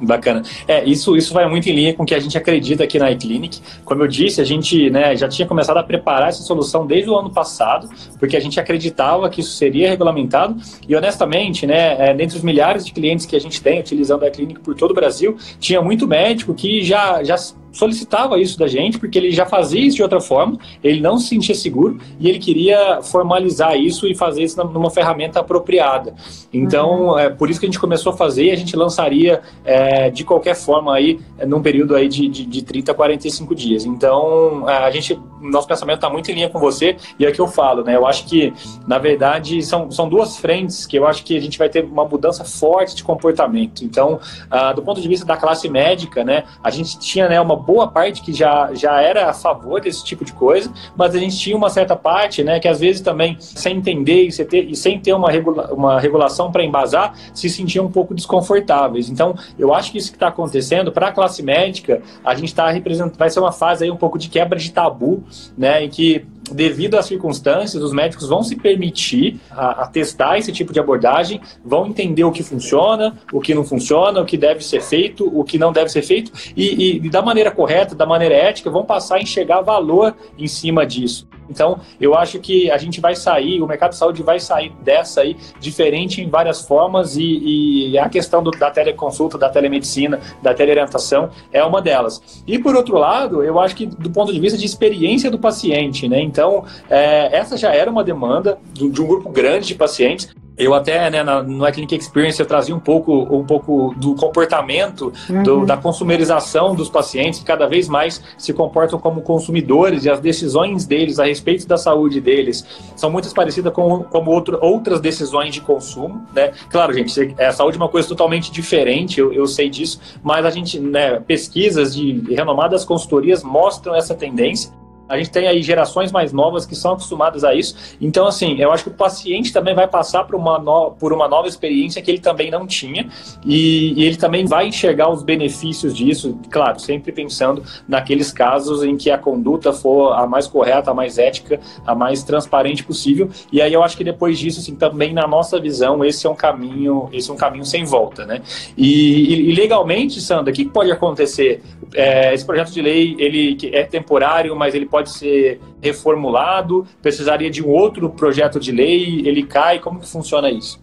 Bacana. 0.00 0.42
É, 0.68 0.84
isso, 0.84 1.16
isso 1.16 1.32
vai 1.32 1.48
muito 1.48 1.68
em 1.68 1.72
linha 1.72 1.94
com 1.94 2.02
o 2.02 2.06
que 2.06 2.14
a 2.14 2.20
gente 2.20 2.36
acredita 2.36 2.84
aqui 2.84 2.98
na 2.98 3.10
iClinic. 3.12 3.60
Como 3.84 4.02
eu 4.02 4.06
disse, 4.06 4.40
a 4.40 4.44
gente 4.44 4.90
né, 4.90 5.16
já 5.16 5.26
tinha 5.26 5.48
começado 5.48 5.78
a 5.78 5.82
preparar 5.82 6.28
essa 6.28 6.42
solução 6.42 6.86
desde 6.86 7.08
o 7.08 7.16
ano 7.16 7.30
passado, 7.30 7.88
porque 8.18 8.36
a 8.36 8.40
gente 8.40 8.60
acreditava 8.60 9.28
que 9.30 9.40
isso 9.40 9.52
seria 9.52 9.88
regulamentado. 9.88 10.56
E 10.86 10.94
honestamente, 10.94 11.66
né, 11.66 12.10
é, 12.10 12.14
dentre 12.14 12.36
os 12.36 12.44
milhares 12.44 12.84
de 12.84 12.92
clientes 12.92 13.24
que 13.24 13.34
a 13.34 13.40
gente 13.40 13.60
tem 13.62 13.80
utilizando 13.80 14.24
a 14.24 14.28
iClinic 14.28 14.60
por 14.60 14.74
todo 14.74 14.90
o 14.90 14.94
Brasil, 14.94 15.36
tinha 15.58 15.80
muito 15.80 16.06
médico 16.06 16.52
que 16.52 16.82
já, 16.82 17.22
já 17.24 17.36
solicitava 17.76 18.38
isso 18.38 18.58
da 18.58 18.66
gente, 18.66 18.98
porque 18.98 19.18
ele 19.18 19.30
já 19.30 19.44
fazia 19.44 19.80
isso 19.80 19.96
de 19.96 20.02
outra 20.02 20.20
forma, 20.20 20.58
ele 20.82 21.00
não 21.00 21.18
se 21.18 21.28
sentia 21.28 21.54
seguro 21.54 21.98
e 22.18 22.28
ele 22.28 22.38
queria 22.38 23.00
formalizar 23.02 23.76
isso 23.76 24.06
e 24.06 24.14
fazer 24.14 24.42
isso 24.42 24.62
numa 24.64 24.90
ferramenta 24.90 25.40
apropriada. 25.40 26.14
Então, 26.52 27.08
uhum. 27.08 27.18
é 27.18 27.28
por 27.28 27.50
isso 27.50 27.60
que 27.60 27.66
a 27.66 27.68
gente 27.68 27.78
começou 27.78 28.12
a 28.12 28.16
fazer 28.16 28.46
e 28.46 28.50
a 28.50 28.56
gente 28.56 28.74
lançaria 28.74 29.42
é, 29.64 30.10
de 30.10 30.24
qualquer 30.24 30.54
forma 30.54 30.94
aí, 30.94 31.20
num 31.46 31.60
período 31.60 31.94
aí 31.94 32.08
de, 32.08 32.28
de, 32.28 32.46
de 32.46 32.62
30 32.62 32.92
a 32.92 32.94
45 32.94 33.54
dias. 33.54 33.84
Então, 33.84 34.66
a 34.66 34.90
gente, 34.90 35.18
nosso 35.40 35.68
pensamento 35.68 35.96
está 35.96 36.08
muito 36.08 36.30
em 36.30 36.34
linha 36.34 36.48
com 36.48 36.58
você 36.58 36.96
e 37.18 37.26
é 37.26 37.30
que 37.30 37.40
eu 37.40 37.46
falo, 37.46 37.84
né? 37.84 37.94
Eu 37.94 38.06
acho 38.06 38.24
que, 38.26 38.54
na 38.86 38.98
verdade, 38.98 39.62
são, 39.62 39.90
são 39.90 40.08
duas 40.08 40.38
frentes 40.38 40.86
que 40.86 40.98
eu 40.98 41.06
acho 41.06 41.24
que 41.24 41.36
a 41.36 41.40
gente 41.40 41.58
vai 41.58 41.68
ter 41.68 41.84
uma 41.84 42.04
mudança 42.04 42.44
forte 42.44 42.96
de 42.96 43.04
comportamento. 43.04 43.84
Então, 43.84 44.18
ah, 44.50 44.72
do 44.72 44.82
ponto 44.82 45.00
de 45.00 45.08
vista 45.08 45.26
da 45.26 45.36
classe 45.36 45.68
médica, 45.68 46.24
né, 46.24 46.44
a 46.62 46.70
gente 46.70 46.98
tinha 46.98 47.28
né, 47.28 47.40
uma 47.40 47.56
boa 47.66 47.88
parte 47.88 48.22
que 48.22 48.32
já, 48.32 48.72
já 48.72 49.00
era 49.02 49.28
a 49.28 49.32
favor 49.32 49.80
desse 49.80 50.04
tipo 50.04 50.24
de 50.24 50.32
coisa, 50.32 50.72
mas 50.96 51.14
a 51.14 51.18
gente 51.18 51.36
tinha 51.36 51.56
uma 51.56 51.68
certa 51.68 51.96
parte, 51.96 52.44
né, 52.44 52.60
que 52.60 52.68
às 52.68 52.78
vezes 52.78 53.00
também, 53.00 53.36
sem 53.40 53.76
entender 53.76 54.22
e, 54.22 54.32
sem 54.32 54.46
ter, 54.46 54.64
e 54.70 54.76
sem 54.76 55.00
ter 55.00 55.12
uma, 55.12 55.30
regula, 55.30 55.74
uma 55.74 55.98
regulação 55.98 56.52
para 56.52 56.62
embasar, 56.62 57.14
se 57.34 57.50
sentiam 57.50 57.86
um 57.86 57.90
pouco 57.90 58.14
desconfortáveis. 58.14 59.10
Então, 59.10 59.34
eu 59.58 59.74
acho 59.74 59.90
que 59.90 59.98
isso 59.98 60.10
que 60.10 60.16
está 60.16 60.28
acontecendo 60.28 60.92
para 60.92 61.08
a 61.08 61.12
classe 61.12 61.42
médica, 61.42 62.00
a 62.24 62.34
gente 62.34 62.48
está 62.48 62.70
representando, 62.70 63.16
vai 63.18 63.28
ser 63.28 63.40
uma 63.40 63.52
fase 63.52 63.84
aí 63.84 63.90
um 63.90 63.96
pouco 63.96 64.18
de 64.18 64.28
quebra 64.28 64.58
de 64.58 64.70
tabu, 64.70 65.24
né, 65.58 65.82
em 65.82 65.88
que 65.88 66.24
devido 66.50 66.96
às 66.96 67.06
circunstâncias, 67.06 67.82
os 67.82 67.92
médicos 67.92 68.28
vão 68.28 68.42
se 68.42 68.56
permitir 68.56 69.40
a, 69.50 69.82
a, 69.82 69.86
testar 69.86 70.38
esse 70.38 70.52
tipo 70.52 70.72
de 70.72 70.80
abordagem, 70.80 71.40
vão 71.64 71.86
entender 71.86 72.24
o 72.24 72.32
que 72.32 72.42
funciona, 72.42 73.16
o 73.32 73.40
que 73.40 73.54
não 73.54 73.64
funciona, 73.64 74.20
o 74.20 74.24
que 74.24 74.36
deve 74.36 74.64
ser 74.64 74.80
feito, 74.80 75.30
o 75.32 75.44
que 75.44 75.58
não 75.58 75.72
deve 75.72 75.90
ser 75.90 76.02
feito, 76.02 76.32
e, 76.56 76.96
e 76.96 77.10
da 77.10 77.22
maneira 77.22 77.50
correta, 77.50 77.94
da 77.94 78.06
maneira 78.06 78.34
ética, 78.34 78.70
vão 78.70 78.84
passar 78.84 79.16
a 79.16 79.20
enxergar 79.20 79.60
valor 79.60 80.14
em 80.38 80.46
cima 80.46 80.86
disso. 80.86 81.26
Então, 81.48 81.80
eu 82.00 82.14
acho 82.14 82.38
que 82.38 82.70
a 82.70 82.78
gente 82.78 83.00
vai 83.00 83.14
sair, 83.14 83.60
o 83.62 83.66
mercado 83.66 83.90
de 83.90 83.96
saúde 83.96 84.22
vai 84.22 84.40
sair 84.40 84.72
dessa 84.82 85.22
aí, 85.22 85.36
diferente 85.60 86.20
em 86.20 86.28
várias 86.28 86.62
formas, 86.62 87.16
e, 87.16 87.90
e 87.90 87.98
a 87.98 88.08
questão 88.08 88.42
do, 88.42 88.50
da 88.50 88.70
teleconsulta, 88.70 89.38
da 89.38 89.48
telemedicina, 89.48 90.20
da 90.42 90.54
teleorientação 90.54 91.30
é 91.52 91.62
uma 91.62 91.80
delas. 91.80 92.42
E 92.46 92.58
por 92.58 92.74
outro 92.74 92.98
lado, 92.98 93.42
eu 93.42 93.58
acho 93.60 93.76
que 93.76 93.86
do 93.86 94.10
ponto 94.10 94.32
de 94.32 94.40
vista 94.40 94.58
de 94.58 94.66
experiência 94.66 95.30
do 95.30 95.38
paciente, 95.38 96.08
né? 96.08 96.20
Então, 96.20 96.64
é, 96.88 97.36
essa 97.36 97.56
já 97.56 97.72
era 97.72 97.90
uma 97.90 98.04
demanda 98.04 98.58
de, 98.72 98.88
de 98.88 99.02
um 99.02 99.06
grupo 99.06 99.30
grande 99.30 99.68
de 99.68 99.74
pacientes. 99.74 100.34
Eu 100.58 100.72
até, 100.72 101.10
né, 101.10 101.22
na, 101.22 101.42
no 101.42 101.70
Clinic 101.70 101.96
Experience, 101.96 102.40
eu 102.40 102.46
trazia 102.46 102.74
um 102.74 102.80
pouco, 102.80 103.12
um 103.12 103.44
pouco 103.44 103.94
do 103.96 104.14
comportamento, 104.14 105.12
uhum. 105.28 105.42
do, 105.42 105.66
da 105.66 105.76
consumerização 105.76 106.74
dos 106.74 106.88
pacientes, 106.88 107.40
que 107.40 107.44
cada 107.44 107.66
vez 107.66 107.88
mais 107.88 108.22
se 108.38 108.52
comportam 108.52 108.98
como 108.98 109.20
consumidores 109.20 110.04
e 110.04 110.10
as 110.10 110.18
decisões 110.18 110.86
deles 110.86 111.18
a 111.18 111.24
respeito 111.24 111.66
da 111.66 111.76
saúde 111.76 112.20
deles 112.20 112.64
são 112.96 113.10
muito 113.10 113.32
parecidas 113.34 113.72
com 113.72 114.04
como 114.04 114.30
outro, 114.30 114.58
outras 114.62 115.00
decisões 115.00 115.52
de 115.52 115.60
consumo, 115.60 116.24
né? 116.34 116.52
Claro, 116.70 116.92
gente, 116.94 117.34
a 117.38 117.52
saúde 117.52 117.76
é 117.76 117.80
uma 117.80 117.88
coisa 117.88 118.08
totalmente 118.08 118.50
diferente, 118.50 119.20
eu, 119.20 119.32
eu 119.32 119.46
sei 119.46 119.68
disso, 119.68 120.00
mas 120.22 120.46
a 120.46 120.50
gente, 120.50 120.78
né, 120.78 121.20
pesquisas 121.20 121.94
de 121.94 122.34
renomadas 122.34 122.84
consultorias 122.84 123.42
mostram 123.42 123.94
essa 123.94 124.14
tendência. 124.14 124.70
A 125.08 125.16
gente 125.16 125.30
tem 125.30 125.46
aí 125.46 125.62
gerações 125.62 126.10
mais 126.10 126.32
novas 126.32 126.66
que 126.66 126.74
são 126.74 126.92
acostumadas 126.92 127.44
a 127.44 127.54
isso. 127.54 127.96
Então, 128.00 128.26
assim, 128.26 128.60
eu 128.60 128.72
acho 128.72 128.84
que 128.84 128.90
o 128.90 128.94
paciente 128.94 129.52
também 129.52 129.74
vai 129.74 129.86
passar 129.86 130.24
por 130.24 130.34
uma, 130.34 130.58
no... 130.58 130.92
por 130.92 131.12
uma 131.12 131.28
nova 131.28 131.48
experiência 131.48 132.02
que 132.02 132.10
ele 132.10 132.20
também 132.20 132.50
não 132.50 132.66
tinha 132.66 133.08
e... 133.44 133.92
e, 134.00 134.04
ele 134.04 134.16
também 134.16 134.46
vai 134.46 134.68
enxergar 134.68 135.10
os 135.10 135.22
benefícios 135.22 135.94
disso, 135.94 136.38
claro, 136.50 136.78
sempre 136.78 137.12
pensando 137.12 137.62
naqueles 137.88 138.32
casos 138.32 138.82
em 138.82 138.96
que 138.96 139.10
a 139.10 139.18
conduta 139.18 139.72
for 139.72 140.12
a 140.12 140.26
mais 140.26 140.46
correta, 140.46 140.90
a 140.90 140.94
mais 140.94 141.18
ética, 141.18 141.60
a 141.86 141.94
mais 141.94 142.22
transparente 142.22 142.84
possível. 142.84 143.30
E 143.52 143.60
aí 143.60 143.72
eu 143.72 143.82
acho 143.82 143.96
que 143.96 144.04
depois 144.04 144.38
disso, 144.38 144.60
assim, 144.60 144.74
também 144.74 145.12
na 145.12 145.26
nossa 145.26 145.60
visão, 145.60 146.04
esse 146.04 146.26
é 146.26 146.30
um 146.30 146.34
caminho, 146.34 147.08
esse 147.12 147.30
é 147.30 147.32
um 147.32 147.36
caminho 147.36 147.64
sem 147.64 147.84
volta, 147.84 148.24
né? 148.24 148.42
E, 148.76 149.50
e, 149.50 149.52
legalmente, 149.52 150.20
Sandra, 150.20 150.52
o 150.52 150.54
que 150.54 150.64
pode 150.64 150.90
acontecer? 150.90 151.62
É, 151.94 152.34
esse 152.34 152.44
projeto 152.44 152.72
de 152.72 152.82
lei, 152.82 153.14
ele 153.18 153.56
é 153.72 153.84
temporário, 153.84 154.54
mas 154.56 154.74
ele 154.74 154.86
pode 154.86 154.95
pode 154.96 155.10
ser 155.10 155.60
reformulado? 155.82 156.86
Precisaria 157.02 157.50
de 157.50 157.62
um 157.62 157.68
outro 157.68 158.08
projeto 158.08 158.58
de 158.58 158.72
lei? 158.72 159.20
Ele 159.26 159.42
cai? 159.42 159.78
Como 159.78 160.00
que 160.00 160.08
funciona 160.08 160.50
isso? 160.50 160.80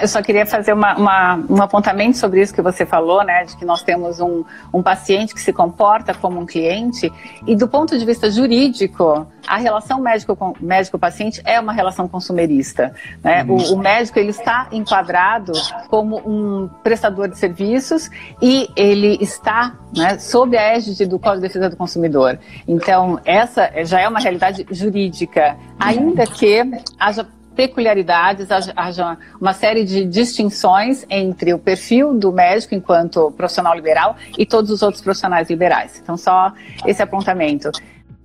Eu 0.00 0.08
só 0.08 0.22
queria 0.22 0.46
fazer 0.46 0.72
uma, 0.72 0.96
uma, 0.96 1.44
um 1.48 1.62
apontamento 1.62 2.16
sobre 2.16 2.40
isso 2.40 2.54
que 2.54 2.62
você 2.62 2.86
falou, 2.86 3.24
né, 3.24 3.44
de 3.44 3.56
que 3.56 3.64
nós 3.64 3.82
temos 3.82 4.20
um, 4.20 4.44
um 4.72 4.82
paciente 4.82 5.34
que 5.34 5.40
se 5.40 5.52
comporta 5.52 6.14
como 6.14 6.40
um 6.40 6.46
cliente 6.46 7.12
e 7.46 7.56
do 7.56 7.66
ponto 7.66 7.98
de 7.98 8.04
vista 8.04 8.30
jurídico, 8.30 9.26
a 9.46 9.56
relação 9.56 10.00
médico-paciente 10.00 11.38
médico 11.38 11.50
é 11.50 11.58
uma 11.58 11.72
relação 11.72 12.06
consumerista. 12.06 12.94
Né? 13.22 13.44
O, 13.48 13.74
o, 13.74 13.78
médico 13.78 14.18
ele 14.18 14.30
está 14.30 14.68
enquadrado 14.70 15.52
como 15.88 16.18
um 16.18 16.68
prestador 16.82 17.28
de 17.28 17.38
serviços 17.38 18.10
e 18.40 18.68
ele 18.76 19.18
está 19.20 19.74
né, 19.96 20.18
sob 20.18 20.56
a 20.56 20.74
égide 20.74 21.06
do 21.06 21.18
Código 21.18 21.42
de 21.42 21.48
Defesa 21.48 21.68
do 21.68 21.76
Consumidor. 21.76 22.38
Então, 22.66 23.18
essa 23.24 23.70
já 23.84 24.00
é 24.00 24.08
uma 24.08 24.20
realidade 24.20 24.66
jurídica, 24.70 25.56
ainda 25.78 26.26
que 26.26 26.62
haja 26.98 27.26
peculiaridades, 27.60 28.48
haja 28.74 29.18
uma 29.38 29.52
série 29.52 29.84
de 29.84 30.06
distinções 30.06 31.04
entre 31.10 31.52
o 31.52 31.58
perfil 31.58 32.14
do 32.14 32.32
médico 32.32 32.74
enquanto 32.74 33.30
profissional 33.32 33.74
liberal 33.74 34.16
e 34.38 34.46
todos 34.46 34.70
os 34.70 34.80
outros 34.80 35.02
profissionais 35.02 35.50
liberais. 35.50 36.00
Então, 36.02 36.16
só 36.16 36.54
esse 36.86 37.02
apontamento. 37.02 37.70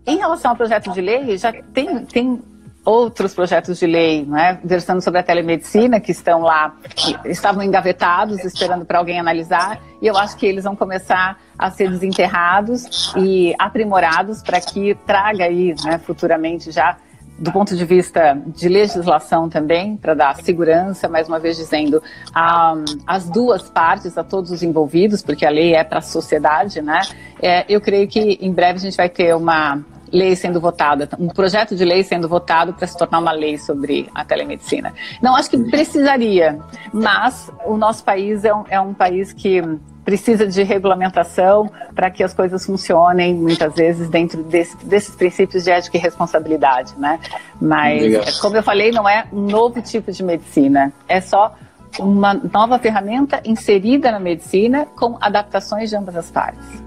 Em 0.07 0.17
relação 0.17 0.51
ao 0.51 0.57
projeto 0.57 0.89
de 0.93 1.01
lei, 1.01 1.37
já 1.37 1.51
tem, 1.73 2.05
tem 2.05 2.41
outros 2.85 3.33
projetos 3.33 3.77
de 3.77 3.85
lei, 3.85 4.23
né, 4.25 4.57
versando 4.63 5.01
sobre 5.01 5.19
a 5.19 5.23
telemedicina, 5.23 5.99
que 5.99 6.11
estão 6.11 6.41
lá, 6.41 6.73
que 6.95 7.17
estavam 7.25 7.61
engavetados, 7.61 8.45
esperando 8.45 8.85
para 8.85 8.99
alguém 8.99 9.19
analisar, 9.19 9.81
e 10.01 10.07
eu 10.07 10.15
acho 10.15 10.37
que 10.37 10.45
eles 10.45 10.63
vão 10.63 10.77
começar 10.77 11.37
a 11.59 11.71
ser 11.71 11.89
desenterrados 11.89 13.13
e 13.17 13.53
aprimorados 13.59 14.41
para 14.41 14.61
que 14.61 14.95
traga 15.05 15.43
aí, 15.43 15.75
né, 15.83 15.97
futuramente 15.97 16.71
já 16.71 16.95
do 17.37 17.51
ponto 17.51 17.75
de 17.75 17.85
vista 17.85 18.33
de 18.47 18.69
legislação 18.69 19.49
também, 19.49 19.97
para 19.97 20.13
dar 20.13 20.35
segurança, 20.37 21.07
mais 21.09 21.27
uma 21.27 21.39
vez 21.39 21.57
dizendo, 21.57 22.01
a, 22.33 22.75
as 23.05 23.29
duas 23.29 23.69
partes, 23.69 24.17
a 24.17 24.23
todos 24.23 24.51
os 24.51 24.63
envolvidos, 24.63 25.21
porque 25.21 25.45
a 25.45 25.49
lei 25.49 25.75
é 25.75 25.83
para 25.83 25.99
a 25.99 26.01
sociedade, 26.01 26.81
né? 26.81 27.01
É, 27.41 27.65
eu 27.67 27.81
creio 27.81 28.07
que 28.07 28.37
em 28.41 28.53
breve 28.53 28.77
a 28.77 28.81
gente 28.81 28.95
vai 28.95 29.09
ter 29.09 29.35
uma 29.35 29.83
lei 30.11 30.35
sendo 30.35 30.61
votada, 30.61 31.09
um 31.19 31.27
projeto 31.27 31.75
de 31.75 31.83
lei 31.83 32.03
sendo 32.03 32.29
votado 32.29 32.73
para 32.73 32.87
se 32.87 32.97
tornar 32.97 33.19
uma 33.19 33.31
lei 33.31 33.57
sobre 33.57 34.09
a 34.15 34.23
telemedicina. 34.23 34.93
Não 35.21 35.35
acho 35.35 35.49
que 35.49 35.57
precisaria, 35.57 36.59
mas 36.93 37.51
o 37.65 37.75
nosso 37.75 38.03
país 38.03 38.45
é 38.45 38.53
um, 38.53 38.63
é 38.69 38.79
um 38.79 38.93
país 38.93 39.33
que 39.33 39.61
precisa 40.05 40.45
de 40.45 40.61
regulamentação 40.61 41.69
para 41.95 42.11
que 42.11 42.23
as 42.23 42.33
coisas 42.33 42.63
funcionem, 42.63 43.33
muitas 43.33 43.73
vezes, 43.73 44.07
dentro 44.07 44.43
desse, 44.43 44.77
desses 44.85 45.15
princípios 45.15 45.63
de 45.63 45.71
ética 45.71 45.97
e 45.97 45.99
responsabilidade, 45.99 46.93
né? 46.97 47.19
Mas, 47.59 48.39
como 48.39 48.55
eu 48.55 48.63
falei, 48.63 48.91
não 48.91 49.09
é 49.09 49.25
um 49.33 49.41
novo 49.41 49.81
tipo 49.81 50.11
de 50.11 50.23
medicina, 50.23 50.93
é 51.07 51.19
só 51.19 51.55
uma 51.99 52.33
nova 52.33 52.77
ferramenta 52.77 53.41
inserida 53.43 54.11
na 54.11 54.19
medicina 54.19 54.85
com 54.95 55.17
adaptações 55.19 55.89
de 55.89 55.95
ambas 55.95 56.15
as 56.15 56.29
partes. 56.29 56.83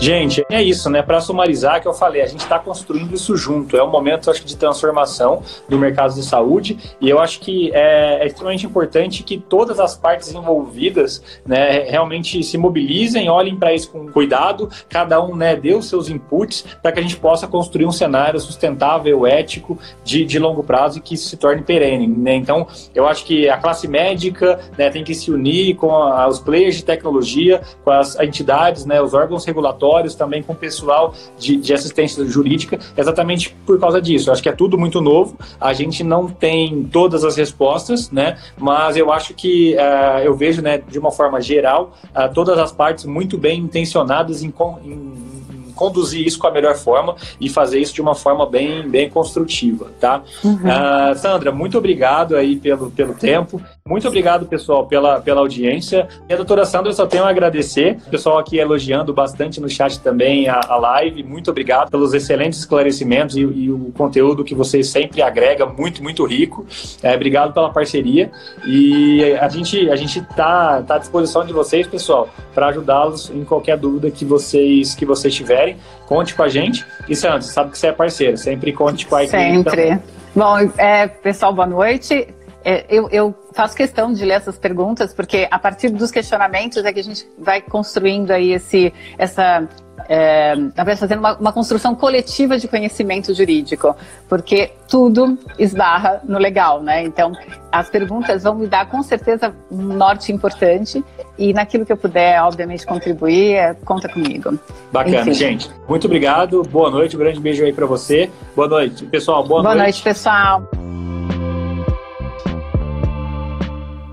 Gente, 0.00 0.42
é 0.48 0.62
isso, 0.62 0.88
né? 0.88 1.02
Para 1.02 1.20
sumarizar, 1.20 1.82
que 1.82 1.86
eu 1.86 1.92
falei, 1.92 2.22
a 2.22 2.26
gente 2.26 2.40
está 2.40 2.58
construindo 2.58 3.14
isso 3.14 3.36
junto. 3.36 3.76
É 3.76 3.84
um 3.84 3.90
momento, 3.90 4.30
acho 4.30 4.42
de 4.46 4.56
transformação 4.56 5.42
do 5.68 5.76
mercado 5.76 6.14
de 6.14 6.22
saúde 6.22 6.78
e 6.98 7.10
eu 7.10 7.18
acho 7.18 7.38
que 7.40 7.70
é, 7.74 8.22
é 8.22 8.26
extremamente 8.26 8.64
importante 8.64 9.22
que 9.22 9.36
todas 9.36 9.78
as 9.78 9.94
partes 9.98 10.32
envolvidas, 10.32 11.22
né, 11.44 11.80
realmente 11.80 12.42
se 12.42 12.56
mobilizem, 12.56 13.28
olhem 13.28 13.56
para 13.56 13.74
isso 13.74 13.90
com 13.90 14.10
cuidado, 14.10 14.70
cada 14.88 15.22
um, 15.22 15.36
né, 15.36 15.54
dê 15.54 15.74
os 15.74 15.86
seus 15.86 16.08
inputs 16.08 16.64
para 16.80 16.92
que 16.92 16.98
a 16.98 17.02
gente 17.02 17.18
possa 17.18 17.46
construir 17.46 17.84
um 17.84 17.92
cenário 17.92 18.40
sustentável, 18.40 19.26
ético, 19.26 19.78
de, 20.02 20.24
de 20.24 20.38
longo 20.38 20.62
prazo 20.62 20.96
e 20.96 21.02
que 21.02 21.12
isso 21.12 21.28
se 21.28 21.36
torne 21.36 21.60
perene, 21.60 22.06
né? 22.06 22.34
Então, 22.34 22.66
eu 22.94 23.06
acho 23.06 23.22
que 23.26 23.50
a 23.50 23.58
classe 23.58 23.86
médica, 23.86 24.58
né, 24.78 24.88
tem 24.88 25.04
que 25.04 25.14
se 25.14 25.30
unir 25.30 25.76
com 25.76 25.94
a, 25.94 26.26
os 26.26 26.38
players 26.38 26.76
de 26.76 26.84
tecnologia, 26.86 27.60
com 27.84 27.90
as 27.90 28.18
entidades, 28.18 28.86
né, 28.86 29.02
os 29.02 29.12
órgãos 29.12 29.44
regulatórios 29.44 29.89
escritórios, 29.90 30.14
também 30.14 30.42
com 30.42 30.52
o 30.52 30.56
pessoal 30.56 31.14
de, 31.38 31.56
de 31.56 31.74
assistência 31.74 32.24
jurídica, 32.24 32.78
exatamente 32.96 33.54
por 33.66 33.78
causa 33.78 34.00
disso. 34.00 34.28
Eu 34.28 34.32
acho 34.32 34.42
que 34.42 34.48
é 34.48 34.52
tudo 34.52 34.78
muito 34.78 35.00
novo, 35.00 35.36
a 35.60 35.72
gente 35.72 36.04
não 36.04 36.28
tem 36.28 36.84
todas 36.84 37.24
as 37.24 37.36
respostas, 37.36 38.10
né? 38.10 38.38
Mas 38.56 38.96
eu 38.96 39.12
acho 39.12 39.34
que 39.34 39.74
uh, 39.74 40.20
eu 40.22 40.34
vejo, 40.34 40.62
né, 40.62 40.78
de 40.78 40.98
uma 40.98 41.10
forma 41.10 41.40
geral, 41.40 41.92
uh, 42.14 42.32
todas 42.32 42.58
as 42.58 42.72
partes 42.72 43.04
muito 43.04 43.36
bem 43.36 43.60
intencionadas 43.60 44.42
em, 44.42 44.52
em 44.84 45.30
conduzir 45.74 46.26
isso 46.26 46.38
com 46.38 46.46
a 46.46 46.50
melhor 46.50 46.76
forma 46.76 47.16
e 47.40 47.48
fazer 47.48 47.80
isso 47.80 47.94
de 47.94 48.02
uma 48.02 48.14
forma 48.14 48.44
bem, 48.44 48.86
bem 48.86 49.08
construtiva, 49.08 49.90
tá? 49.98 50.22
Uhum. 50.44 50.56
Uh, 50.56 51.14
Sandra, 51.16 51.50
muito 51.50 51.78
obrigado 51.78 52.36
aí 52.36 52.56
pelo, 52.56 52.90
pelo 52.90 53.14
tempo. 53.14 53.62
Muito 53.90 54.06
obrigado, 54.06 54.46
pessoal, 54.46 54.86
pela, 54.86 55.20
pela 55.20 55.40
audiência. 55.40 56.06
E 56.28 56.32
a 56.32 56.36
doutora 56.36 56.64
Sandra, 56.64 56.92
só 56.92 57.06
tenho 57.06 57.24
a 57.24 57.28
agradecer. 57.28 57.98
O 58.06 58.10
pessoal 58.10 58.38
aqui 58.38 58.56
elogiando 58.56 59.12
bastante 59.12 59.60
no 59.60 59.68
chat 59.68 59.98
também 59.98 60.48
a, 60.48 60.60
a 60.68 60.76
live. 60.76 61.24
Muito 61.24 61.50
obrigado 61.50 61.90
pelos 61.90 62.14
excelentes 62.14 62.60
esclarecimentos 62.60 63.36
e, 63.36 63.40
e, 63.40 63.68
o 63.68 63.90
conteúdo 63.96 64.44
que 64.44 64.54
vocês 64.54 64.88
sempre 64.88 65.20
agregam, 65.20 65.74
muito, 65.76 66.04
muito 66.04 66.24
rico. 66.24 66.64
É, 67.02 67.16
obrigado 67.16 67.52
pela 67.52 67.68
parceria. 67.70 68.30
E 68.64 69.24
a 69.40 69.48
gente 69.48 69.90
a 69.90 69.96
gente 69.96 70.22
tá, 70.36 70.82
tá 70.82 70.94
à 70.94 70.98
disposição 70.98 71.44
de 71.44 71.52
vocês, 71.52 71.84
pessoal, 71.88 72.28
para 72.54 72.68
ajudá-los 72.68 73.28
em 73.30 73.44
qualquer 73.44 73.76
dúvida 73.76 74.08
que 74.08 74.24
vocês, 74.24 74.94
que 74.94 75.04
vocês 75.04 75.34
tiverem. 75.34 75.76
Conte 76.06 76.36
com 76.36 76.44
a 76.44 76.48
gente. 76.48 76.86
E 77.08 77.16
Sandra, 77.16 77.42
sabe 77.42 77.72
que 77.72 77.78
você 77.78 77.88
é 77.88 77.92
parceiro. 77.92 78.36
Sempre 78.36 78.72
conte 78.72 79.04
com 79.04 79.16
a 79.16 79.24
equipe. 79.24 79.36
Sempre. 79.36 79.98
Bom, 80.34 80.58
é, 80.78 81.08
pessoal, 81.08 81.52
boa 81.52 81.66
noite. 81.66 82.28
É, 82.64 82.84
eu, 82.88 83.08
eu, 83.10 83.34
faço 83.52 83.74
questão 83.74 84.12
de 84.12 84.24
ler 84.24 84.34
essas 84.34 84.58
perguntas, 84.58 85.14
porque 85.14 85.48
a 85.50 85.58
partir 85.58 85.88
dos 85.88 86.10
questionamentos 86.10 86.84
é 86.84 86.92
que 86.92 87.00
a 87.00 87.04
gente 87.04 87.26
vai 87.38 87.60
construindo 87.60 88.30
aí 88.30 88.52
esse, 88.52 88.92
essa, 89.16 89.66
é, 90.08 90.54
fazendo 90.96 91.20
uma, 91.20 91.36
uma, 91.36 91.52
construção 91.52 91.94
coletiva 91.94 92.58
de 92.58 92.68
conhecimento 92.68 93.34
jurídico, 93.34 93.96
porque 94.28 94.72
tudo 94.88 95.38
esbarra 95.58 96.20
no 96.24 96.38
legal, 96.38 96.82
né? 96.82 97.02
Então, 97.02 97.32
as 97.72 97.88
perguntas 97.88 98.42
vão 98.42 98.56
me 98.56 98.66
dar 98.66 98.88
com 98.88 99.02
certeza 99.02 99.54
um 99.70 99.82
norte 99.82 100.30
importante 100.30 101.02
e 101.38 101.52
naquilo 101.54 101.86
que 101.86 101.92
eu 101.92 101.96
puder, 101.96 102.42
obviamente, 102.42 102.84
contribuir, 102.84 103.54
é, 103.54 103.74
conta 103.74 104.08
comigo. 104.08 104.58
Bacana, 104.92 105.22
Enfim. 105.22 105.32
gente. 105.32 105.70
Muito 105.88 106.06
obrigado, 106.06 106.62
boa 106.64 106.90
noite, 106.90 107.16
um 107.16 107.18
grande 107.18 107.40
beijo 107.40 107.64
aí 107.64 107.72
para 107.72 107.86
você. 107.86 108.30
Boa 108.54 108.68
noite, 108.68 109.06
pessoal, 109.06 109.42
boa, 109.46 109.62
boa 109.62 109.74
noite. 109.74 109.76
Boa 109.76 109.84
noite, 109.84 110.02
pessoal. 110.02 111.09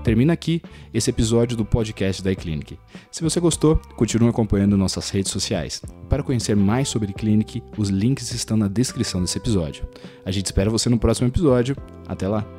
Termina 0.08 0.32
aqui 0.32 0.62
esse 0.94 1.10
episódio 1.10 1.54
do 1.54 1.66
podcast 1.66 2.22
da 2.22 2.32
iClinic. 2.32 2.78
Se 3.12 3.22
você 3.22 3.38
gostou, 3.38 3.76
continue 3.94 4.30
acompanhando 4.30 4.74
nossas 4.74 5.10
redes 5.10 5.30
sociais. 5.30 5.82
Para 6.08 6.22
conhecer 6.22 6.56
mais 6.56 6.88
sobre 6.88 7.12
Clinic, 7.12 7.62
os 7.76 7.90
links 7.90 8.32
estão 8.32 8.56
na 8.56 8.68
descrição 8.68 9.20
desse 9.20 9.36
episódio. 9.36 9.86
A 10.24 10.30
gente 10.30 10.46
espera 10.46 10.70
você 10.70 10.88
no 10.88 10.98
próximo 10.98 11.28
episódio. 11.28 11.76
Até 12.08 12.26
lá! 12.26 12.57